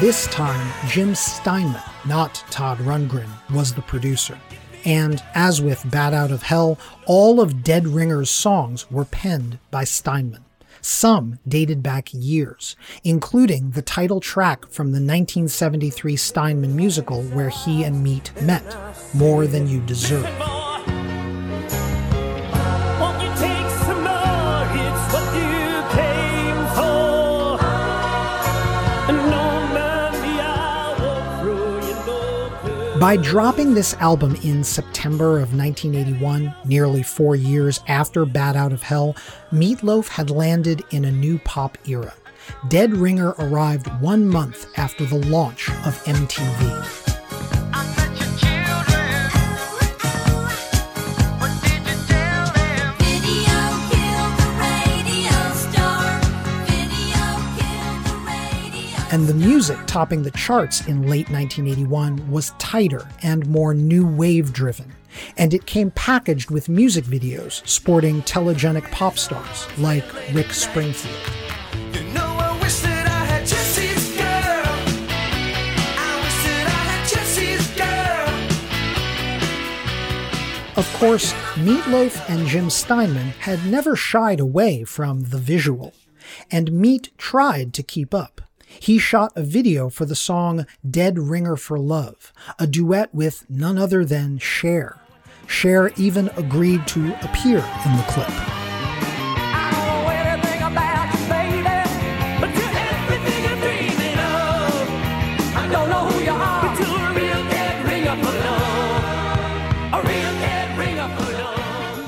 This 0.00 0.26
time, 0.28 0.72
Jim 0.88 1.14
Steinman, 1.14 1.82
not 2.06 2.44
Todd 2.50 2.78
Rundgren, 2.78 3.28
was 3.52 3.74
the 3.74 3.82
producer. 3.82 4.38
And 4.84 5.22
as 5.34 5.60
with 5.60 5.90
Bat 5.90 6.14
Out 6.14 6.30
of 6.30 6.42
Hell, 6.42 6.78
all 7.06 7.40
of 7.40 7.62
Dead 7.62 7.86
Ringer's 7.86 8.30
songs 8.30 8.90
were 8.90 9.04
penned 9.04 9.58
by 9.70 9.84
Steinman. 9.84 10.44
Some 10.80 11.38
dated 11.46 11.82
back 11.82 12.08
years, 12.12 12.74
including 13.04 13.72
the 13.72 13.82
title 13.82 14.20
track 14.20 14.70
from 14.70 14.88
the 14.88 14.92
1973 14.92 16.16
Steinman 16.16 16.74
musical 16.74 17.22
where 17.22 17.50
he 17.50 17.84
and 17.84 18.02
Meat 18.02 18.32
met, 18.40 18.64
More 19.12 19.46
Than 19.46 19.68
You 19.68 19.80
Deserve. 19.80 20.69
By 33.00 33.16
dropping 33.16 33.72
this 33.72 33.94
album 33.94 34.36
in 34.44 34.62
September 34.62 35.38
of 35.38 35.56
1981, 35.56 36.54
nearly 36.66 37.02
four 37.02 37.34
years 37.34 37.80
after 37.88 38.26
Bat 38.26 38.56
Out 38.56 38.72
of 38.74 38.82
Hell, 38.82 39.16
Meatloaf 39.50 40.08
had 40.08 40.28
landed 40.28 40.84
in 40.90 41.06
a 41.06 41.10
new 41.10 41.38
pop 41.38 41.78
era. 41.88 42.12
Dead 42.68 42.92
Ringer 42.92 43.30
arrived 43.38 43.86
one 44.02 44.28
month 44.28 44.66
after 44.76 45.06
the 45.06 45.26
launch 45.28 45.70
of 45.86 46.04
MTV. 46.04 47.19
And 59.12 59.26
the 59.26 59.34
music 59.34 59.78
topping 59.86 60.22
the 60.22 60.30
charts 60.32 60.86
in 60.86 61.02
late 61.08 61.28
1981 61.30 62.30
was 62.30 62.52
tighter 62.58 63.08
and 63.22 63.46
more 63.48 63.74
new 63.74 64.06
wave 64.06 64.52
driven, 64.52 64.92
and 65.36 65.52
it 65.52 65.66
came 65.66 65.90
packaged 65.90 66.50
with 66.50 66.68
music 66.68 67.04
videos 67.04 67.66
sporting 67.66 68.22
telegenic 68.22 68.88
pop 68.92 69.18
stars 69.18 69.66
like 69.78 70.04
Rick 70.32 70.52
Springfield. 70.52 71.16
Of 80.76 80.90
course, 80.94 81.32
Meatloaf 81.56 82.30
and 82.30 82.46
Jim 82.46 82.70
Steinman 82.70 83.30
had 83.40 83.66
never 83.66 83.96
shied 83.96 84.40
away 84.40 84.84
from 84.84 85.24
the 85.24 85.36
visual, 85.36 85.92
and 86.50 86.72
Meat 86.72 87.10
tried 87.18 87.74
to 87.74 87.82
keep 87.82 88.14
up. 88.14 88.40
He 88.78 88.98
shot 88.98 89.32
a 89.34 89.42
video 89.42 89.90
for 89.90 90.04
the 90.04 90.14
song 90.14 90.64
Dead 90.88 91.18
Ringer 91.18 91.56
for 91.56 91.78
Love, 91.78 92.32
a 92.58 92.66
duet 92.66 93.12
with 93.14 93.44
none 93.50 93.78
other 93.78 94.04
than 94.04 94.38
Cher. 94.38 95.00
Cher 95.46 95.90
even 95.96 96.28
agreed 96.36 96.86
to 96.88 97.12
appear 97.24 97.58
in 97.58 97.96
the 97.96 98.04
clip. 98.08 98.28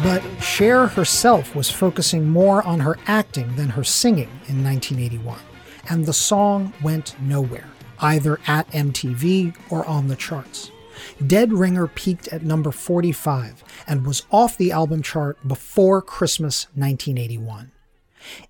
But 0.02 0.22
Cher 0.42 0.86
herself 0.86 1.54
was 1.54 1.70
focusing 1.70 2.28
more 2.28 2.62
on 2.62 2.80
her 2.80 2.98
acting 3.06 3.56
than 3.56 3.70
her 3.70 3.84
singing 3.84 4.28
in 4.48 4.62
1981 4.62 5.38
and 5.88 6.06
the 6.06 6.12
song 6.12 6.72
went 6.82 7.20
nowhere, 7.20 7.68
either 8.00 8.40
at 8.46 8.70
MTV 8.70 9.56
or 9.70 9.84
on 9.86 10.08
the 10.08 10.16
charts. 10.16 10.70
Dead 11.26 11.52
Ringer 11.52 11.86
peaked 11.86 12.28
at 12.28 12.44
number 12.44 12.70
45 12.70 13.64
and 13.86 14.06
was 14.06 14.26
off 14.30 14.56
the 14.56 14.72
album 14.72 15.02
chart 15.02 15.36
before 15.46 16.02
Christmas 16.02 16.64
1981. 16.74 17.72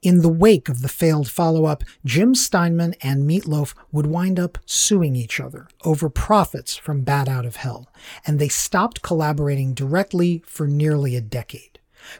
In 0.02 0.20
the 0.20 0.28
wake 0.28 0.68
of 0.68 0.82
the 0.82 0.88
failed 0.88 1.30
follow 1.30 1.64
up, 1.64 1.82
Jim 2.04 2.34
Steinman 2.34 2.94
and 3.00 3.28
Meatloaf 3.28 3.74
would 3.90 4.06
wind 4.06 4.38
up 4.38 4.58
suing 4.66 5.16
each 5.16 5.40
other 5.40 5.66
over 5.84 6.10
profits 6.10 6.76
from 6.76 7.02
Bat 7.02 7.28
Out 7.28 7.46
of 7.46 7.56
Hell, 7.56 7.88
and 8.26 8.38
they 8.38 8.48
stopped 8.48 9.02
collaborating 9.02 9.72
directly 9.72 10.42
for 10.46 10.66
nearly 10.66 11.16
a 11.16 11.20
decade. 11.22 11.71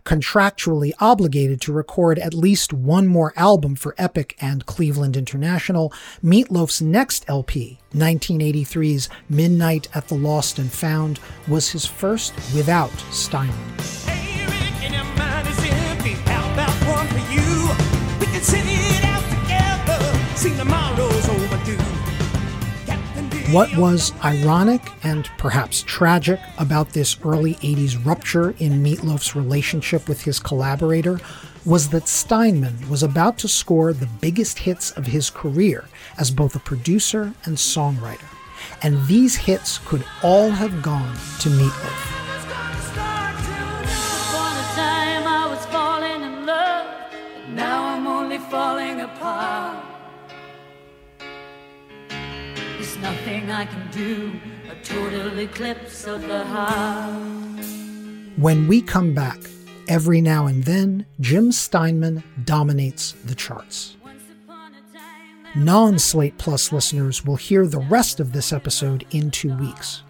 Contractually 0.05 0.93
obligated 1.01 1.61
to 1.61 1.72
record 1.72 2.18
at 2.18 2.35
least 2.35 2.72
one 2.72 3.07
more 3.07 3.33
album 3.37 3.74
for 3.74 3.95
Epic 3.99 4.37
and 4.41 4.66
Cleveland 4.66 5.16
International, 5.16 5.93
Meatloaf's 6.22 6.83
next 6.83 7.24
LP, 7.28 7.78
1983's 7.95 9.09
Midnight 9.28 9.89
at 9.95 10.09
the 10.09 10.14
Lost 10.14 10.59
and 10.59 10.72
Found, 10.72 11.20
was 11.49 11.70
his 11.70 11.87
first 11.87 12.35
without 12.55 12.91
Steinman. 13.11 13.76
What 23.53 23.76
was 23.76 24.14
ironic 24.24 24.80
and 25.05 25.26
perhaps 25.36 25.82
tragic 25.86 26.40
about 26.57 26.88
this 26.94 27.18
early 27.22 27.57
80s 27.57 28.03
rupture 28.03 28.55
in 28.59 28.82
Meatloaf's 28.82 29.36
relationship 29.36 30.09
with 30.09 30.22
his 30.22 30.40
collaborator 30.40 31.20
was 31.66 31.90
that 31.90 32.09
Steinman 32.09 32.88
was 32.88 33.03
about 33.03 33.36
to 33.38 33.48
score 33.48 33.92
the 33.92 34.09
biggest 34.22 34.61
hits 34.61 34.90
of 34.92 35.05
his 35.05 35.28
career 35.28 35.84
as 36.16 36.30
both 36.30 36.57
a 36.57 36.61
producer 36.61 37.34
and 37.44 37.59
songwriter. 37.59 38.24
And 38.82 39.07
these 39.07 39.36
hits 39.36 39.76
could 39.84 40.07
all 40.22 40.50
have 40.50 40.80
gone 40.80 41.14
to 41.40 41.50
Meatloaf. 41.50 42.20
falling 48.50 49.00
apart. 49.00 49.61
Nothing 53.03 53.50
I 53.50 53.64
can 53.66 53.90
do, 53.90 54.32
a 54.70 54.76
total 54.84 55.38
eclipse 55.38 56.07
of 56.07 56.22
the 56.22 56.44
heart. 56.44 57.64
When 58.36 58.68
we 58.68 58.80
come 58.80 59.12
back, 59.12 59.38
every 59.88 60.20
now 60.20 60.46
and 60.46 60.62
then, 60.64 61.05
Jim 61.20 61.50
Steinman 61.50 62.22
dominates 62.44 63.12
the 63.24 63.34
charts. 63.34 63.96
Non 65.55 65.98
Slate 65.98 66.38
Plus 66.38 66.72
listeners 66.72 67.26
will 67.26 67.36
hear 67.36 67.66
the 67.66 67.80
rest 67.80 68.20
of 68.20 68.32
this 68.32 68.53
episode 68.53 69.05
in 69.11 69.30
two 69.30 69.55
weeks. 69.59 70.03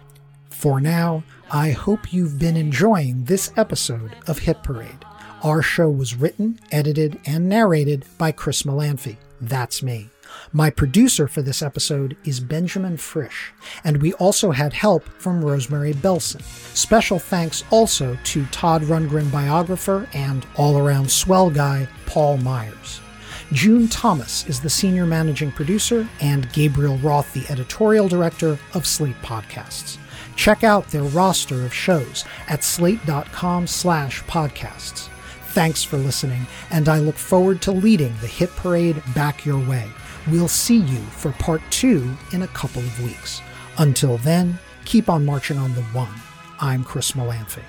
For 0.51 0.79
now, 0.79 1.23
I 1.51 1.71
hope 1.71 2.13
you've 2.13 2.39
been 2.39 2.55
enjoying 2.55 3.25
this 3.25 3.51
episode 3.57 4.15
of 4.27 4.39
Hit 4.39 4.63
Parade. 4.63 5.03
Our 5.41 5.61
show 5.61 5.89
was 5.89 6.15
written, 6.15 6.59
edited, 6.71 7.19
and 7.25 7.49
narrated 7.49 8.05
by 8.17 8.31
Chris 8.31 8.63
Molanphy. 8.63 9.17
That's 9.41 9.83
me. 9.83 10.09
My 10.51 10.69
producer 10.69 11.27
for 11.27 11.41
this 11.41 11.61
episode 11.61 12.15
is 12.23 12.39
Benjamin 12.39 12.97
Frisch, 12.97 13.53
and 13.83 14.01
we 14.01 14.13
also 14.13 14.51
had 14.51 14.73
help 14.73 15.03
from 15.19 15.43
Rosemary 15.43 15.93
Belson. 15.93 16.41
Special 16.75 17.19
thanks 17.19 17.63
also 17.71 18.17
to 18.25 18.45
Todd 18.47 18.83
Rundgren 18.83 19.31
biographer 19.31 20.07
and 20.13 20.45
all 20.55 20.77
around 20.77 21.11
swell 21.11 21.49
guy 21.49 21.87
Paul 22.05 22.37
Myers. 22.37 23.01
June 23.51 23.87
Thomas 23.87 24.47
is 24.47 24.59
the 24.59 24.69
senior 24.69 25.05
managing 25.05 25.51
producer, 25.51 26.07
and 26.21 26.51
Gabriel 26.53 26.97
Roth, 26.97 27.31
the 27.33 27.45
editorial 27.51 28.07
director 28.07 28.57
of 28.73 28.87
Slate 28.87 29.21
Podcasts. 29.21 29.97
Check 30.35 30.63
out 30.63 30.87
their 30.89 31.03
roster 31.03 31.63
of 31.63 31.73
shows 31.73 32.25
at 32.47 32.63
slate.com 32.63 33.67
slash 33.67 34.23
podcasts. 34.23 35.09
Thanks 35.49 35.83
for 35.83 35.97
listening, 35.97 36.47
and 36.71 36.89
I 36.89 36.97
look 36.97 37.15
forward 37.15 37.61
to 37.63 37.71
leading 37.71 38.15
the 38.21 38.27
hit 38.27 38.49
parade 38.55 39.03
back 39.13 39.45
your 39.45 39.59
way. 39.59 39.87
We'll 40.27 40.47
see 40.47 40.77
you 40.77 40.99
for 40.99 41.31
part 41.33 41.61
two 41.69 42.09
in 42.31 42.43
a 42.43 42.47
couple 42.47 42.81
of 42.81 43.03
weeks. 43.03 43.41
Until 43.77 44.17
then, 44.17 44.57
keep 44.85 45.09
on 45.09 45.25
marching 45.25 45.57
on 45.57 45.75
the 45.75 45.81
one. 45.83 46.13
I'm 46.59 46.83
Chris 46.83 47.11
Molanphy. 47.11 47.63